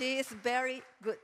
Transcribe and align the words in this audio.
She 0.00 0.18
is 0.18 0.30
very 0.42 0.82
good. 1.02 1.18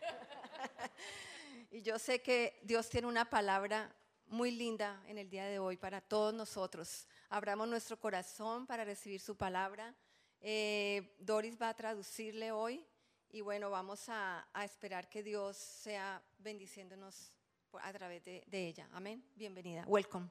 y 1.70 1.82
yo 1.82 1.98
sé 1.98 2.22
que 2.22 2.58
Dios 2.62 2.88
tiene 2.88 3.06
una 3.06 3.28
palabra 3.28 3.94
muy 4.28 4.50
linda 4.52 5.02
en 5.06 5.18
el 5.18 5.28
día 5.28 5.44
de 5.44 5.58
hoy 5.58 5.76
para 5.76 6.00
todos 6.00 6.32
nosotros. 6.32 7.06
Abramos 7.28 7.68
nuestro 7.68 8.00
corazón 8.00 8.66
para 8.66 8.84
recibir 8.86 9.20
su 9.20 9.36
palabra. 9.36 9.94
Eh, 10.40 11.14
Doris 11.18 11.60
va 11.60 11.68
a 11.68 11.74
traducirle 11.74 12.52
hoy 12.52 12.82
y 13.28 13.42
bueno, 13.42 13.68
vamos 13.68 14.08
a, 14.08 14.48
a 14.54 14.64
esperar 14.64 15.10
que 15.10 15.22
Dios 15.22 15.58
sea 15.58 16.22
bendiciéndonos 16.38 17.34
por- 17.70 17.82
a 17.82 17.92
través 17.92 18.24
de, 18.24 18.42
de 18.46 18.66
ella. 18.66 18.88
Amén. 18.94 19.22
Bienvenida. 19.36 19.84
Welcome. 19.86 20.30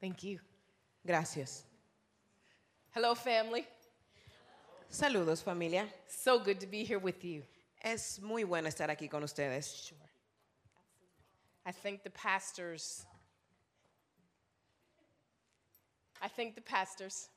Thank 0.00 0.20
you. 0.22 0.40
Gracias. 1.04 1.66
Hello, 2.94 3.14
family. 3.14 3.68
Saludos 4.92 5.42
familia. 5.42 5.88
So 6.06 6.38
good 6.38 6.60
to 6.60 6.66
be 6.66 6.84
here 6.84 6.98
with 6.98 7.24
you. 7.24 7.42
Es 7.82 8.20
muy 8.20 8.44
bueno 8.44 8.68
estar 8.68 8.90
aquí 8.90 9.08
con 9.08 9.22
ustedes. 9.24 9.88
Sure. 9.88 9.98
I 11.64 11.72
thank 11.72 12.02
the 12.02 12.10
pastors. 12.10 13.06
I 16.20 16.28
thank 16.28 16.54
the 16.54 16.60
pastors 16.60 17.30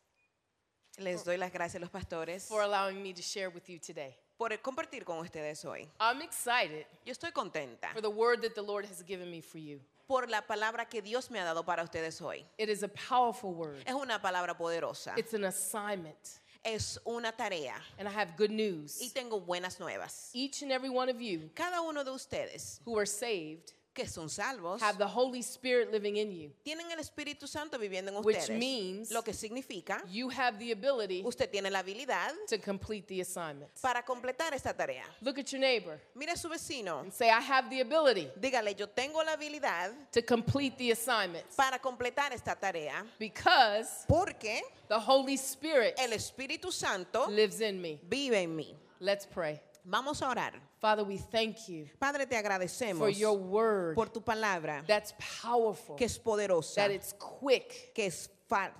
Les 1.00 1.24
doy 1.24 1.38
las 1.38 1.52
gracias 1.52 1.76
a 1.76 1.80
los 1.80 1.90
pastores 1.90 2.48
for 2.48 2.62
allowing 2.62 3.02
me 3.02 3.14
to 3.14 3.22
share 3.22 3.50
with 3.50 3.70
you 3.70 3.80
today. 3.80 4.16
por 4.38 4.50
compartir 4.62 5.06
con 5.06 5.20
ustedes 5.20 5.64
hoy. 5.64 5.88
I'm 6.00 6.22
excited 6.22 6.86
Yo 7.06 7.14
estoy 7.14 7.32
contenta 7.32 7.94
for 7.94 8.02
the 8.02 8.10
word 8.10 8.42
that 8.42 8.54
the 8.54 8.62
Lord 8.62 8.86
has 8.86 9.02
given 9.02 9.32
me 9.32 9.42
for 9.42 9.60
you. 9.60 9.80
por 10.08 10.28
la 10.28 10.42
palabra 10.42 10.90
que 10.90 11.02
Dios 11.02 11.32
me 11.32 11.40
ha 11.40 11.46
dado 11.46 11.64
para 11.64 11.84
ustedes 11.84 12.22
hoy. 12.22 12.46
It 12.58 12.70
is 12.70 12.84
a 12.84 12.90
powerful 12.90 13.54
word. 13.54 13.82
Es 13.88 13.94
una 13.94 14.20
palabra 14.22 14.56
poderosa. 14.58 15.14
It's 15.18 15.34
an 15.34 15.46
assignment. 15.46 16.40
Es 16.66 17.00
una 17.06 17.32
tarea 17.32 17.76
And 18.00 18.08
I 18.08 18.12
have 18.12 18.36
good 18.38 18.50
news. 18.50 19.00
y 19.00 19.10
tengo 19.14 19.40
buenas 19.40 19.80
nuevas. 19.80 20.32
Each 20.34 20.64
and 20.64 20.72
every 20.72 20.90
one 20.90 21.10
of 21.10 21.22
you 21.22 21.50
Cada 21.56 21.80
uno 21.82 22.04
de 22.04 22.12
ustedes 22.12 22.82
who 22.86 22.98
are 22.98 23.06
saved 23.06 23.74
que 23.96 24.06
son 24.08 24.30
salvos 24.30 24.82
have 24.82 24.98
the 25.00 25.08
Holy 25.08 25.42
Spirit 25.42 25.92
living 25.92 26.18
in 26.18 26.30
you, 26.32 26.52
tienen 26.64 26.92
el 26.92 27.00
Espíritu 27.00 27.48
Santo 27.48 27.80
viviendo 27.80 28.10
en 28.12 28.18
Which 28.24 28.38
ustedes. 28.38 28.60
means- 28.60 29.12
Lo 29.12 29.24
que 29.24 29.34
significa, 29.34 30.04
you 30.08 30.30
have 30.30 30.60
the 30.60 30.72
ability 30.74 31.24
usted 31.26 31.50
tiene 31.50 31.72
la 31.72 31.80
habilidad 31.82 32.32
to 32.48 32.58
complete 32.60 33.08
the 33.08 33.22
assignment. 33.22 33.72
para 33.82 34.04
completar 34.04 34.54
esta 34.54 34.74
tarea. 34.74 35.06
Look 35.22 35.40
at 35.40 35.52
your 35.52 35.60
neighbor 35.62 36.00
Mire 36.14 36.32
a 36.34 36.38
su 36.38 36.50
vecino. 36.50 37.00
and 37.00 37.12
say, 37.14 37.30
I 37.30 37.40
have 37.40 37.70
the 37.70 37.80
ability 37.82 38.30
Dígale, 38.40 38.76
yo 38.78 38.88
tengo 38.88 39.24
la 39.24 39.32
habilidad 39.38 39.94
to 40.12 40.22
complete 40.22 40.78
the 40.78 40.92
assignment 40.92 41.46
para 41.56 41.80
completar 41.80 42.34
esta 42.34 42.54
tarea 42.56 43.06
because 43.18 44.06
porque 44.08 44.62
the 44.90 45.00
Holy 45.00 45.38
Spirit 45.38 45.96
el 45.98 46.12
Espíritu 46.12 46.72
Santo 46.72 47.28
lives 47.30 47.62
in 47.62 47.82
me. 47.82 48.00
vive 48.10 48.34
en 48.44 48.56
mí. 48.56 48.76
Let's 49.00 49.26
pray. 49.26 49.62
Vamos 49.88 50.22
a 50.22 50.30
orar. 50.30 50.60
Father, 50.80 51.04
we 51.04 51.18
thank 51.18 51.70
you 51.70 51.88
Padre, 52.00 52.26
te 52.26 52.36
for 52.36 52.44
agradecemos 52.44 53.18
your 53.18 53.38
word 53.38 53.94
por 53.96 54.10
tu 54.10 54.20
palabra 54.20 54.84
that's 54.88 55.14
powerful, 55.44 55.96
que 55.96 56.06
es 56.06 56.18
poderosa, 56.18 56.76
that 56.76 56.92
it's 56.92 57.14
quick, 57.14 57.94
que 57.94 58.08
es 58.08 58.30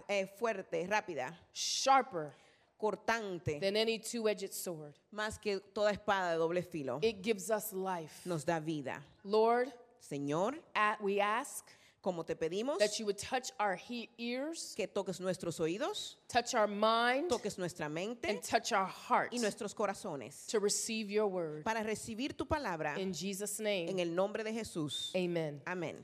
eh, 0.10 0.26
fuerte, 0.26 0.88
rápida, 0.88 1.32
sharper 1.54 2.34
cortante, 2.80 3.60
than 3.60 3.78
any 3.78 4.00
two 4.00 4.28
edged 4.28 4.52
sword. 4.52 4.96
más 5.12 5.40
que 5.40 5.60
toda 5.74 5.92
espada 5.92 6.32
de 6.32 6.38
doble 6.38 6.64
filo. 6.64 7.00
It 7.02 7.22
gives 7.22 7.50
us 7.50 7.72
life. 7.72 8.26
Nos 8.26 8.44
da 8.44 8.60
vida. 8.60 9.02
Lord, 9.24 9.72
Señor, 10.00 10.56
at, 10.74 11.00
we 11.02 11.20
ask 11.20 11.66
como 12.06 12.24
te 12.24 12.36
pedimos 12.36 12.78
that 12.78 13.00
you 13.00 13.06
would 13.06 13.18
touch 13.18 13.50
our 13.60 13.76
he- 13.76 14.08
ears, 14.20 14.76
que 14.78 14.86
toques 14.88 15.20
nuestros 15.20 15.60
oídos, 15.60 16.18
touch 16.28 16.54
our 16.54 16.68
mind, 16.68 17.30
toques 17.32 17.58
nuestra 17.58 17.90
mente 17.90 18.30
and 18.30 18.44
touch 18.44 18.72
our 18.72 18.86
hearts 18.86 19.34
y 19.36 19.40
nuestros 19.40 19.74
corazones 19.74 20.46
to 20.46 20.60
receive 20.60 21.10
your 21.10 21.26
word. 21.26 21.64
para 21.64 21.82
recibir 21.84 22.38
tu 22.38 22.46
palabra 22.46 22.96
In 23.00 23.12
Jesus' 23.12 23.60
en 23.60 23.64
name, 23.88 24.00
el 24.00 24.14
nombre 24.14 24.44
de 24.44 24.54
Jesús. 24.54 25.10
amen. 25.16 25.60
Amén. 25.66 25.96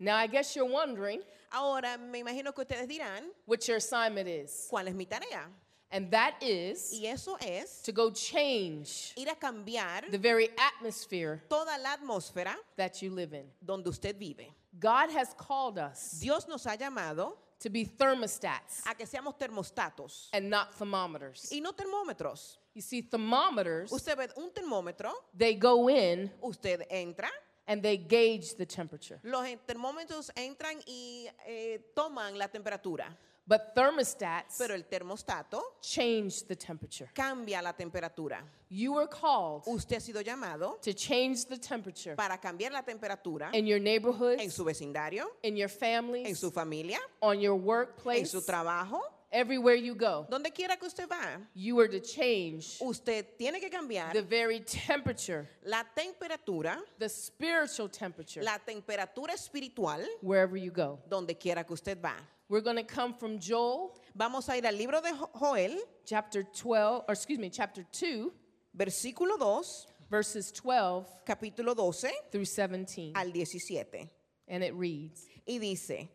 Now, 0.00 0.16
I 0.16 0.26
guess 0.26 0.56
you're 0.56 0.68
wondering 0.68 1.20
Ahora 1.52 1.96
me 1.98 2.20
imagino 2.22 2.52
que 2.54 2.64
ustedes 2.64 2.88
dirán, 2.88 3.24
what 3.46 3.66
your 3.68 3.76
assignment 3.76 4.28
is. 4.28 4.66
¿cuál 4.70 4.88
es 4.88 4.94
mi 4.94 5.04
tarea? 5.06 5.46
And 5.92 6.08
that 6.12 6.34
is 6.40 6.92
Y 6.92 7.06
eso 7.06 7.36
es 7.40 7.82
to 7.82 7.92
go 7.92 8.10
change 8.12 9.12
ir 9.16 9.28
a 9.28 9.34
cambiar 9.34 10.08
the 10.10 10.18
very 10.18 10.48
atmosphere 10.56 11.42
toda 11.48 11.76
la 11.78 11.96
atmósfera 11.96 12.54
that 12.76 13.02
you 13.02 13.10
live 13.10 13.34
in. 13.34 13.44
donde 13.60 13.88
usted 13.88 14.16
vive. 14.16 14.46
God 14.78 15.10
has 15.10 15.34
called 15.34 15.78
us 15.78 16.18
Dios 16.20 16.46
nos 16.48 16.64
ha 16.64 16.76
llamado 16.76 17.32
to 17.58 17.68
be 17.68 17.84
thermostats 17.84 18.82
a 18.86 18.94
que 18.94 19.06
seamos 19.06 19.36
termostatos 19.38 20.28
and 20.32 20.48
not 20.48 20.72
thermometers. 20.78 21.48
y 21.52 21.60
no 21.60 21.72
termómetros. 21.72 22.56
You 22.74 22.82
see, 22.82 23.02
thermometers, 23.02 23.90
Usted 23.92 24.16
ve 24.16 24.28
un 24.36 24.50
termómetro, 24.52 25.12
they 25.36 25.54
go 25.54 25.88
in 25.88 26.30
usted 26.42 26.86
entra, 26.90 27.28
and 27.66 27.82
they 27.82 27.96
gauge 27.96 28.54
the 28.56 28.64
temperature. 28.64 29.18
los 29.24 29.44
termómetros 29.66 30.30
entran 30.36 30.80
y 30.86 31.28
eh, 31.46 31.80
toman 31.94 32.38
la 32.38 32.46
temperatura, 32.48 33.06
But 33.50 33.74
thermostats 33.74 34.58
pero 34.58 34.74
el 34.76 34.84
termostato 34.84 35.60
change 35.80 36.44
the 36.46 36.54
temperature. 36.54 37.10
cambia 37.12 37.60
la 37.60 37.72
temperatura. 37.72 38.44
You 38.68 38.92
were 38.92 39.08
called 39.08 39.64
Usted 39.66 39.96
ha 39.96 40.00
sido 40.00 40.22
llamado 40.22 40.80
to 40.82 40.92
change 40.92 41.46
the 41.46 41.58
temperature 41.58 42.14
para 42.14 42.38
cambiar 42.38 42.70
la 42.70 42.82
temperatura 42.82 43.50
in 43.52 43.66
your 43.66 43.78
en 43.78 43.82
neighborhoods, 43.84 44.54
su 44.54 44.64
vecindario, 44.64 45.26
in 45.42 45.56
your 45.56 45.68
en 45.68 45.76
families, 45.80 46.38
su 46.38 46.52
familia, 46.52 47.00
on 47.20 47.40
your 47.40 47.56
en 47.56 47.64
workplace, 47.64 48.30
su 48.30 48.40
trabajo, 48.40 49.00
everywhere 49.32 49.74
you 49.74 49.96
go. 49.96 50.28
donde 50.30 50.52
quiera 50.52 50.76
que 50.76 50.86
usted 50.86 51.08
va. 51.08 51.40
You 51.52 51.80
are 51.80 51.88
to 51.88 51.98
change 51.98 52.78
Usted 52.80 53.36
tiene 53.36 53.58
que 53.58 53.68
cambiar 53.68 54.12
the 54.12 54.22
very 54.22 54.60
temperature, 54.60 55.48
la 55.64 55.82
temperatura, 55.92 56.78
the 57.00 57.08
spiritual 57.08 57.88
temperature, 57.88 58.44
la 58.44 58.58
temperatura 58.58 59.34
espiritual, 59.34 60.06
wherever 60.22 60.56
you 60.56 60.70
go. 60.70 61.00
donde 61.08 61.36
quiera 61.36 61.64
que 61.64 61.74
usted 61.74 62.00
va. 62.00 62.14
We're 62.50 62.62
going 62.62 62.76
to 62.76 62.82
come 62.84 63.14
from 63.14 63.38
Joel 63.38 63.94
Vamos 64.14 64.48
a 64.48 64.56
ir 64.56 64.66
al 64.66 64.76
libro 64.76 65.00
de 65.00 65.10
Jo- 65.12 65.30
Joel, 65.38 65.78
chapter 66.04 66.42
12, 66.42 67.04
or 67.06 67.12
excuse 67.14 67.38
me, 67.38 67.48
chapter 67.48 67.84
2, 67.92 68.32
versículo 68.76 69.38
2, 69.38 69.86
verses 70.10 70.50
12 70.50 71.06
capítulo 71.24 71.76
12 71.76 72.10
through 72.32 72.44
17. 72.44 73.12
al 73.14 73.30
17. 73.30 74.10
And 74.48 74.64
it 74.64 74.74
reads 74.74 75.28
Y 75.46 75.58
dice, 75.60 76.08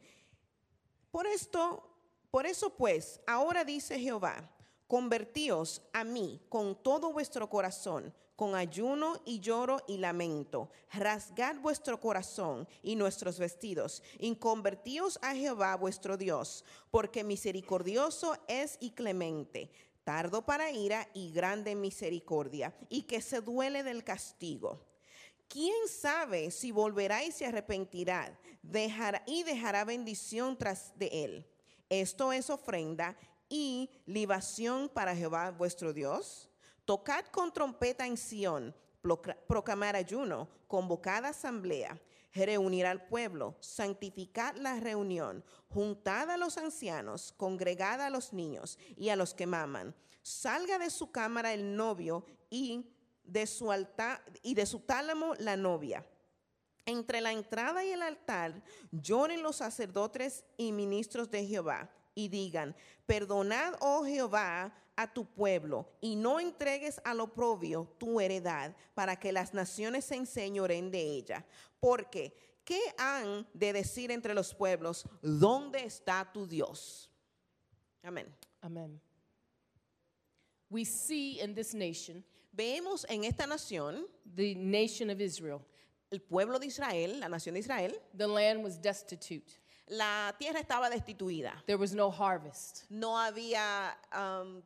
por 1.09 1.25
esto, 1.25 1.81
por 2.29 2.45
eso 2.45 2.69
pues, 2.69 3.17
ahora 3.25 3.63
dice 3.63 3.97
Jehová, 3.97 4.43
convertíos 4.89 5.79
a 5.93 6.03
mí 6.03 6.41
con 6.49 6.75
todo 6.83 7.13
vuestro 7.13 7.47
corazón, 7.49 8.13
con 8.35 8.55
ayuno 8.55 9.21
y 9.25 9.39
lloro 9.39 9.81
y 9.87 9.97
lamento. 9.97 10.69
Rasgad 10.91 11.57
vuestro 11.57 11.99
corazón 11.99 12.67
y 12.83 12.95
nuestros 12.95 13.39
vestidos, 13.39 14.03
y 14.19 14.35
convertíos 14.35 15.19
a 15.21 15.33
Jehová 15.33 15.75
vuestro 15.75 16.17
Dios, 16.17 16.65
porque 16.91 17.23
misericordioso 17.23 18.37
es 18.47 18.77
y 18.79 18.91
clemente, 18.91 19.71
tardo 20.03 20.45
para 20.45 20.71
ira 20.71 21.07
y 21.13 21.31
grande 21.31 21.75
misericordia, 21.75 22.75
y 22.89 23.03
que 23.03 23.21
se 23.21 23.41
duele 23.41 23.83
del 23.83 24.03
castigo. 24.03 24.81
¿Quién 25.47 25.87
sabe 25.87 26.51
si 26.51 26.71
volverá 26.71 27.23
y 27.23 27.31
se 27.31 27.45
arrepentirá 27.45 28.37
y 29.25 29.43
dejará 29.43 29.85
bendición 29.85 30.57
tras 30.57 30.97
de 30.97 31.07
él? 31.23 31.47
Esto 31.89 32.33
es 32.33 32.49
ofrenda 32.49 33.15
y 33.47 33.91
libación 34.05 34.89
para 34.89 35.15
Jehová 35.15 35.51
vuestro 35.51 35.93
Dios. 35.93 36.49
Tocad 36.85 37.25
con 37.25 37.51
trompeta 37.51 38.05
en 38.05 38.15
Sión, 38.15 38.75
procla- 39.01 39.37
proclamar 39.47 39.95
ayuno, 39.95 40.47
convocad 40.67 41.25
asamblea, 41.25 41.99
reunir 42.33 42.85
al 42.85 43.07
pueblo, 43.07 43.55
santificad 43.59 44.55
la 44.57 44.79
reunión, 44.79 45.43
juntad 45.69 46.29
a 46.29 46.37
los 46.37 46.57
ancianos, 46.57 47.33
congregad 47.37 48.01
a 48.01 48.09
los 48.09 48.33
niños 48.33 48.77
y 48.95 49.09
a 49.09 49.15
los 49.15 49.33
que 49.33 49.47
maman. 49.47 49.95
Salga 50.21 50.77
de 50.77 50.89
su 50.89 51.11
cámara 51.11 51.53
el 51.53 51.75
novio 51.75 52.25
y 52.49 52.91
de 53.23 53.47
su 53.47 53.71
altar 53.71 54.23
y 54.43 54.53
de 54.53 54.65
su 54.65 54.79
tálamo 54.79 55.33
la 55.39 55.55
novia. 55.57 56.05
Entre 56.85 57.19
la 57.21 57.31
entrada 57.31 57.83
y 57.83 57.91
el 57.91 58.03
altar 58.03 58.61
lloren 58.91 59.41
los 59.41 59.55
sacerdotes 59.55 60.43
y 60.57 60.71
ministros 60.71 61.31
de 61.31 61.45
Jehová 61.45 61.89
y 62.13 62.27
digan, 62.27 62.75
perdonad, 63.07 63.75
oh 63.79 64.05
Jehová, 64.05 64.71
a 64.95 65.11
tu 65.13 65.25
pueblo 65.25 65.89
y 66.01 66.15
no 66.15 66.39
entregues 66.39 67.01
al 67.03 67.19
oprobio 67.19 67.95
tu 67.97 68.19
heredad 68.19 68.75
para 68.93 69.17
que 69.17 69.31
las 69.31 69.53
naciones 69.53 70.05
se 70.05 70.15
enseñoren 70.15 70.91
de 70.91 71.01
ella. 71.01 71.45
Porque, 71.79 72.33
¿qué 72.63 72.79
han 72.97 73.47
de 73.53 73.73
decir 73.73 74.11
entre 74.11 74.33
los 74.33 74.53
pueblos? 74.53 75.05
¿Dónde 75.21 75.83
está 75.83 76.31
tu 76.31 76.47
Dios? 76.47 77.11
Amén. 78.03 78.33
Amen. 78.61 79.01
We 80.69 80.83
see 80.85 81.39
in 81.39 81.53
this 81.53 81.73
nation, 81.73 82.23
Vemos 82.55 83.05
en 83.09 83.25
esta 83.25 83.45
nación, 83.45 84.05
the 84.23 84.55
nation 84.55 85.09
of 85.09 85.19
Israel, 85.19 85.61
el 86.09 86.21
pueblo 86.21 86.57
de 86.57 86.67
Israel, 86.67 87.19
la 87.19 87.27
nación 87.27 87.53
de 87.53 87.59
Israel, 87.59 87.93
the 88.13 88.27
land 88.27 88.63
was 88.63 88.79
destitute. 88.81 89.59
la 89.89 90.33
tierra 90.39 90.59
estaba 90.59 90.89
destituida. 90.89 91.51
There 91.65 91.77
was 91.77 91.93
no 91.93 92.09
harvest. 92.09 92.85
no 92.89 93.17
había, 93.17 93.93
um, 94.13 94.63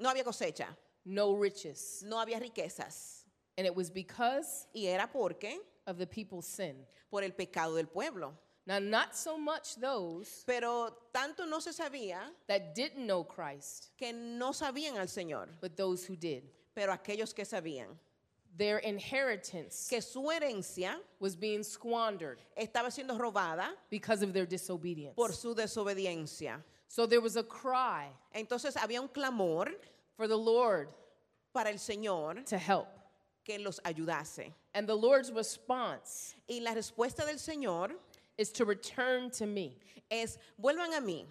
no 0.00 0.08
había 0.08 0.24
cosecha. 0.24 0.68
no 1.04 1.34
riches. 1.36 2.02
no 2.06 2.16
había 2.18 2.40
riquezas. 2.40 3.24
And 3.56 3.66
it 3.66 3.74
was 3.74 3.90
because 3.90 4.66
Y 4.74 4.86
era 4.86 5.08
porque 5.12 5.58
of 5.86 5.98
the 5.98 6.06
people's 6.06 6.46
sin. 6.46 6.86
por 7.10 7.22
el 7.22 7.32
pecado 7.32 7.74
del 7.76 7.86
pueblo. 7.86 8.32
Now, 8.66 8.78
not 8.78 9.16
so 9.16 9.36
much 9.38 9.74
those 9.76 10.44
Pero 10.46 10.90
tanto 11.12 11.44
no 11.46 11.58
se 11.60 11.70
sabía 11.72 12.20
that 12.46 12.74
didn't 12.74 13.06
know 13.06 13.24
Christ, 13.24 13.90
que 13.96 14.12
no 14.12 14.52
sabían 14.52 14.96
al 14.98 15.06
Señor, 15.08 15.48
but 15.60 15.76
those 15.76 16.04
who 16.04 16.14
did. 16.16 16.44
pero 16.74 16.92
aquellos 16.92 17.34
que 17.34 17.44
sabían 17.44 17.88
Their 18.56 18.78
inheritance 18.78 19.86
que 19.88 20.00
su 20.02 20.22
herencia 20.30 20.96
was 21.18 21.34
being 21.36 21.62
squandered 21.64 22.38
estaba 22.56 22.90
siendo 22.90 23.18
robada 23.18 23.68
because 23.90 24.22
of 24.22 24.32
their 24.32 24.46
disobedience. 24.46 25.14
por 25.16 25.32
su 25.32 25.54
desobediencia. 25.54 26.62
So 26.90 27.06
there 27.06 27.20
was 27.20 27.36
a 27.36 27.44
cry 27.44 28.08
Entonces 28.34 28.74
había 28.74 29.00
un 29.00 29.06
clamor 29.08 29.68
for 30.16 30.26
the 30.26 30.36
Lord 30.36 30.88
para 31.54 31.68
el 31.70 31.78
Señor 31.78 32.44
to 32.46 32.58
help. 32.58 32.88
que 33.44 33.58
los 33.60 33.78
ayudase. 33.84 34.52
And 34.74 34.88
the 34.88 34.96
Lord's 34.96 35.30
response 35.30 36.34
Y 36.48 36.58
la 36.60 36.72
respuesta 36.72 37.24
del 37.24 37.36
Señor 37.36 37.92
is 38.36 38.50
to 38.50 38.64
return 38.64 39.30
to 39.30 39.46
me. 39.46 39.76
es, 40.10 40.36
vuelvan 40.60 40.92
a 40.94 41.00
mí. 41.00 41.26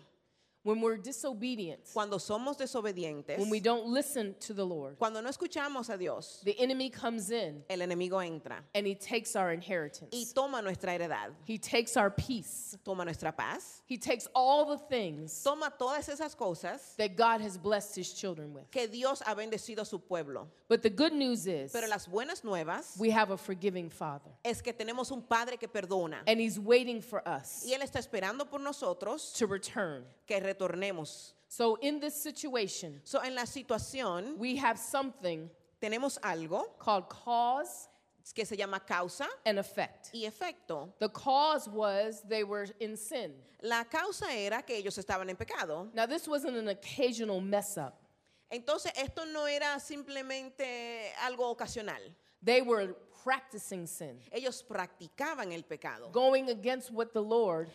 When 0.64 0.82
we're 0.82 0.98
disobedient, 0.98 1.80
Cuando 1.94 2.18
somos 2.18 2.58
desobedientes, 2.58 3.40
when 3.40 3.50
we 3.50 3.62
don't 3.62 3.86
listen 3.88 4.36
to 4.42 4.54
the 4.54 4.66
Lord, 4.66 4.98
cuando 5.00 5.22
no 5.22 5.30
escuchamos 5.30 5.90
a 5.90 5.98
Dios, 5.98 6.42
the 6.44 6.60
enemy 6.60 6.90
comes 6.90 7.32
in 7.32 7.64
el 7.70 7.80
enemigo 7.80 8.22
entra 8.22 8.58
and 8.76 8.86
he 8.86 8.94
takes 8.94 9.38
our 9.38 9.54
inheritance, 9.54 10.10
y 10.14 10.26
toma 10.36 10.62
nuestra 10.62 10.92
heredad, 10.98 11.32
He 11.46 11.58
takes 11.58 11.96
our 11.96 12.12
peace. 12.12 12.78
toma 12.84 13.06
nuestra 13.06 13.32
paz, 13.32 13.82
He 13.86 13.98
takes 13.98 14.28
all 14.36 14.66
the 14.66 14.78
things 14.78 15.42
toma 15.44 15.72
todas 15.80 16.10
esas 16.10 16.36
cosas 16.36 16.94
that 16.98 17.16
God 17.16 17.40
has 17.40 17.58
blessed 17.58 17.96
his 17.96 18.12
children 18.14 18.54
with. 18.54 18.70
que 18.70 18.86
Dios 18.90 19.22
ha 19.26 19.34
bendecido 19.36 19.80
a 19.80 19.86
su 19.86 19.98
pueblo. 20.00 20.50
But 20.68 20.84
the 20.84 20.90
good 20.90 21.14
news 21.14 21.48
is 21.48 21.72
Pero 21.72 21.88
las 21.88 22.06
buenas 22.06 22.44
nuevas 22.44 22.98
we 23.00 23.10
have 23.12 23.32
a 23.32 23.38
forgiving 23.38 23.90
Father, 23.90 24.30
es 24.44 24.62
que 24.62 24.74
tenemos 24.74 25.10
un 25.12 25.22
Padre 25.22 25.56
que 25.56 25.70
perdona 25.70 26.18
and 26.28 26.40
he's 26.42 26.60
waiting 26.60 27.02
for 27.02 27.26
us 27.26 27.64
y 27.66 27.74
Él 27.74 27.82
está 27.82 28.00
esperando 28.00 28.46
por 28.50 28.60
nosotros 28.60 29.32
to 29.34 29.48
return. 29.48 30.04
que 30.28 30.40
retornemos. 30.54 31.34
So 31.48 31.76
in 31.82 32.00
this 32.00 32.14
situation, 32.22 33.02
So, 33.04 33.20
en 33.22 33.34
la 33.36 33.44
situación 33.46 34.38
we 34.38 34.56
have 34.58 34.78
something 34.78 35.50
tenemos 35.82 36.20
algo 36.22 36.78
called 36.78 37.08
cause 37.10 37.88
que 38.36 38.46
se 38.46 38.56
llama 38.56 38.80
causa 38.80 39.28
and 39.46 39.58
effect. 39.58 40.12
y 40.14 40.26
efecto. 40.26 40.94
The 41.00 41.10
cause 41.10 41.68
was 41.68 42.22
they 42.28 42.44
were 42.44 42.68
in 42.80 42.96
sin. 42.96 43.34
La 43.64 43.84
causa 43.86 44.32
era 44.32 44.62
que 44.62 44.76
ellos 44.78 44.98
estaban 45.00 45.28
en 45.30 45.36
pecado. 45.36 45.90
Now, 45.96 46.06
this 46.06 46.28
wasn't 46.28 46.56
an 46.58 46.68
occasional 46.68 47.42
mess 47.42 47.78
up. 47.78 47.96
Entonces, 48.52 48.92
esto 48.98 49.26
no 49.26 49.46
era 49.48 49.80
simplemente 49.80 51.12
algo 51.24 51.50
ocasional. 51.56 52.00
They 52.44 52.62
were 52.62 52.96
practicing 53.24 53.86
sin, 53.88 54.20
Ellos 54.32 54.64
practicaban 54.64 55.52
el 55.52 55.64
pecado. 55.64 56.10
going 56.12 56.50
against 56.50 56.92
what 56.92 57.14
the 57.14 57.22
Lord 57.22 57.70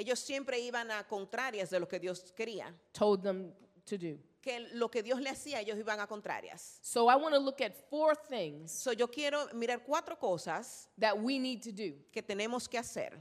Ellos 0.00 0.18
siempre 0.18 0.58
iban 0.58 0.90
a 0.90 1.06
contrarias 1.06 1.68
de 1.68 1.78
lo 1.78 1.86
que 1.86 1.98
Dios 1.98 2.32
quería. 2.34 2.74
told 2.94 3.22
them 3.22 3.52
to 3.84 3.98
do. 3.98 4.18
Que 4.40 4.68
lo 4.72 4.88
que 4.88 5.02
Dios 5.02 5.20
le 5.20 5.28
hacía, 5.28 5.60
ellos 5.60 5.78
iban 5.78 6.00
a 6.00 6.06
contrarias. 6.06 6.78
So, 6.80 7.08
I 7.08 7.16
want 7.16 7.34
to 7.34 7.38
look 7.40 7.60
at 7.60 7.74
four 7.90 8.14
things 8.16 8.72
So, 8.72 8.92
yo 8.92 9.06
quiero 9.08 9.48
mirar 9.52 9.84
cuatro 9.84 10.16
cosas 10.18 10.88
that 10.96 11.18
we 11.18 11.38
need 11.38 11.62
to 11.62 11.70
do 11.72 11.92
que 12.10 12.22
tenemos 12.22 12.66
que 12.66 12.78
hacer 12.78 13.12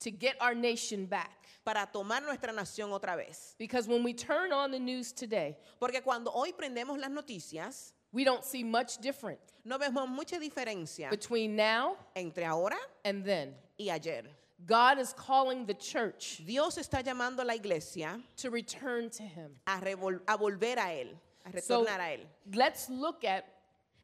to 0.00 0.10
get 0.10 0.36
our 0.40 0.54
nation 0.54 1.06
back. 1.06 1.46
para 1.64 1.86
tomar 1.90 2.22
nuestra 2.22 2.52
nación 2.52 2.90
otra 2.90 3.16
vez. 3.16 3.54
Because 3.58 3.88
when 3.88 4.02
we 4.02 4.12
turn 4.12 4.52
on 4.52 4.70
the 4.70 4.78
news 4.78 5.12
today, 5.12 5.56
Porque 5.78 6.02
cuando 6.02 6.30
hoy 6.34 6.52
prendemos 6.52 6.98
las 6.98 7.10
noticias, 7.10 7.92
we 8.12 8.24
don't 8.24 8.44
see 8.44 8.62
much 8.62 8.98
different 8.98 9.38
no 9.64 9.78
vemos 9.78 10.08
mucha 10.08 10.38
diferencia 10.38 11.08
between 11.10 11.54
now 11.56 11.96
entre 12.14 12.44
ahora 12.44 12.76
and 13.04 13.24
then. 13.24 13.54
y 13.78 13.88
ayer. 13.88 14.24
God 14.66 14.98
is 14.98 15.12
calling 15.14 15.64
the 15.66 15.74
church 15.74 16.42
Dios 16.46 16.76
está 16.76 17.02
llamando 17.02 17.40
a 17.40 17.44
la 17.44 17.54
iglesia 17.54 18.20
to 18.36 18.50
return 18.50 19.08
to 19.10 19.22
Him. 19.22 19.52
a, 19.66 19.80
revol- 19.80 20.20
a 20.28 20.36
volver 20.36 20.76
a 20.76 20.90
Él, 20.90 21.08
a 21.46 21.60
So 21.62 21.84
retornar 21.84 21.98
a 21.98 22.16
Él. 22.18 22.20
let's 22.54 22.88
look 22.90 23.24
at 23.24 23.44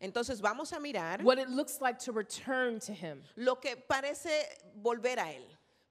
Entonces 0.01 0.41
vamos 0.41 0.73
a 0.73 0.77
mirar 0.81 1.23
what 1.23 1.39
it 1.39 1.49
looks 1.49 1.81
like 1.81 1.99
to 2.01 2.13
return 2.13 2.79
to 2.81 2.93
Him. 2.93 3.23
lo 3.37 3.55
que 3.57 3.77
parece 3.91 4.31
volver 4.83 5.17
a 5.19 5.27
Él. 5.35 5.43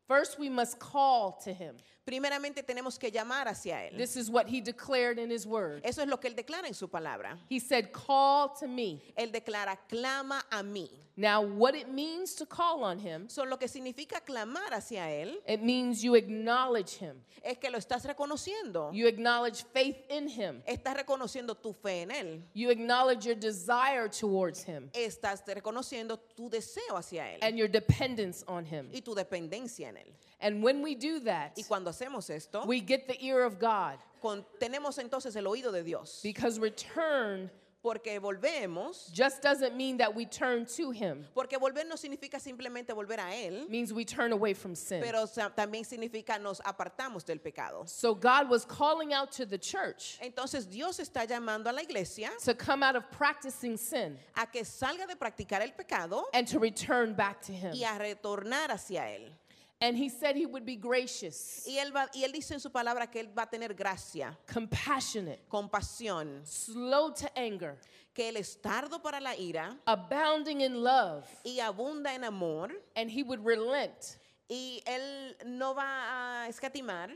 First, 0.07 0.37
we 0.37 0.49
must 0.49 0.77
call 0.77 1.31
to 1.43 1.51
Him. 1.51 1.75
Primeramente 2.05 2.61
tenemos 2.61 2.99
que 2.99 3.09
llamar 3.11 3.47
hacia 3.47 3.83
Él. 3.87 3.97
This 3.97 4.15
is 4.15 4.29
what 4.29 4.45
He 4.47 4.61
declared 4.61 5.17
in 5.17 5.31
His 5.31 5.47
word. 5.47 5.81
Eso 5.83 6.03
es 6.03 6.07
lo 6.07 6.17
que 6.19 6.29
Él 6.29 6.35
declara 6.35 6.67
en 6.67 6.75
su 6.75 6.87
palabra. 6.87 7.37
He 7.49 7.59
said, 7.59 7.91
Call 7.91 8.49
to 8.59 8.67
me. 8.67 9.01
Él 9.17 9.31
declara, 9.31 9.75
clama 9.89 10.43
a 10.51 10.61
mí. 10.61 10.87
Now, 11.17 11.41
what 11.41 11.75
it 11.75 11.87
means 11.89 12.35
to 12.35 12.45
call 12.45 12.83
on 12.83 12.99
Him, 12.99 13.29
So, 13.29 13.43
lo 13.45 13.57
que 13.57 13.67
significa 13.69 14.19
clamar 14.23 14.73
hacia 14.73 15.09
Él 15.09 15.37
it 15.47 15.63
means 15.63 16.03
you 16.03 16.13
acknowledge 16.15 16.95
Him, 16.97 17.23
es 17.41 17.57
que 17.57 17.69
lo 17.71 17.77
estás 17.79 18.03
reconociendo. 18.05 18.91
you 18.93 19.07
acknowledge 19.07 19.63
faith 19.73 19.95
in 20.09 20.27
Him, 20.27 20.61
Estás 20.67 20.93
reconociendo 20.97 21.55
tu 21.55 21.71
fe 21.71 22.01
en 22.01 22.11
Él. 22.11 22.41
you 22.53 22.69
acknowledge 22.69 23.25
your 23.25 23.33
desire 23.35 24.09
towards 24.09 24.61
Him, 24.63 24.89
Estás 24.93 25.41
reconociendo 25.47 26.19
tu 26.35 26.49
deseo 26.49 26.97
hacia 26.97 27.23
Él 27.33 27.39
and 27.41 27.57
your 27.57 27.69
dependence 27.69 28.43
on 28.49 28.65
Him. 28.65 28.89
y 28.93 28.99
tu 28.99 29.15
dependencia 29.15 29.87
en 29.87 29.95
Él. 29.95 30.13
And 30.41 30.61
when 30.63 30.81
we 30.81 30.95
do 30.95 31.19
that, 31.21 31.53
Y 31.57 31.63
cuando 31.67 31.91
hacemos 31.91 32.29
esto, 32.29 32.65
we 32.65 32.79
get 32.81 33.07
the 33.07 33.17
ear 33.25 33.43
of 33.43 33.57
God 33.59 33.97
con- 34.21 34.45
tenemos 34.59 34.97
entonces 34.97 35.35
el 35.35 35.45
oído 35.45 35.71
de 35.71 35.83
Dios. 35.83 36.21
because 36.23 36.59
return 36.59 37.49
Porque 37.81 38.19
volvemos, 38.19 39.11
just 39.13 39.43
doesn't 39.43 39.75
mean 39.77 39.97
that 39.97 40.15
we 40.15 40.25
turn 40.25 40.65
to 40.65 40.89
Him, 40.89 41.23
porque 41.35 41.51
volver 41.59 41.87
no 41.87 41.95
significa 41.95 42.39
simplemente 42.39 42.87
volver 42.95 43.19
a 43.19 43.31
Él, 43.35 43.69
means 43.69 43.93
we 43.93 44.03
turn 44.03 44.31
away 44.31 44.55
from 44.55 44.73
sin. 44.73 45.01
pero 45.03 45.27
también 45.55 45.85
significa 45.85 46.39
nos 46.41 46.59
apartamos 46.61 47.23
del 47.23 47.37
pecado. 47.37 47.83
So 47.85 48.15
God 48.15 48.49
was 48.49 48.65
calling 48.65 49.13
out 49.13 49.31
to 49.33 49.45
the 49.45 49.59
church 49.59 50.17
Entonces 50.19 50.67
Dios 50.67 50.97
está 50.99 51.25
llamando 51.27 51.67
a 51.69 51.73
la 51.73 51.81
iglesia 51.83 52.31
to 52.43 52.55
come 52.55 52.81
out 52.81 52.95
of 52.95 53.03
practicing 53.11 53.77
sin 53.77 54.17
a 54.35 54.47
que 54.47 54.61
salga 54.65 55.05
de 55.07 55.15
practicar 55.15 55.61
el 55.61 55.73
pecado 55.73 56.25
and 56.33 56.47
to 56.47 56.57
return 56.57 57.13
back 57.13 57.39
to 57.43 57.51
Him. 57.53 57.71
y 57.75 57.83
a 57.83 57.99
retornar 57.99 58.71
hacia 58.71 59.03
Él. 59.15 59.29
And 59.87 59.95
He 59.97 60.09
said 60.09 60.35
He 60.35 60.45
would 60.47 60.65
be 60.65 60.75
gracious, 60.75 61.63
Y 61.67 61.77
él, 61.77 61.91
va, 61.91 62.09
y 62.13 62.23
él 62.23 62.31
dice 62.31 62.51
en 62.55 62.59
su 62.59 62.71
palabra 62.71 63.05
que 63.11 63.19
Él 63.19 63.29
va 63.37 63.43
a 63.43 63.49
tener 63.49 63.73
gracia, 63.75 64.35
compassionate, 64.51 65.39
compasión, 65.47 66.41
slow 66.43 67.11
to 67.13 67.27
anger, 67.35 67.77
que 68.13 68.29
Él 68.29 68.37
es 68.37 68.59
tardo 68.59 68.99
para 69.03 69.19
la 69.19 69.35
ira 69.35 69.77
abounding 69.85 70.61
in 70.61 70.81
love, 70.83 71.25
y 71.43 71.59
abunda 71.59 72.13
en 72.15 72.23
amor. 72.23 72.71
and 72.95 73.11
He 73.11 73.21
would 73.21 73.43
relent 73.45 74.17
Y 74.49 74.81
Él 74.87 75.35
no 75.45 75.73
va 75.75 76.43
a 76.43 76.47
escatimar 76.49 77.09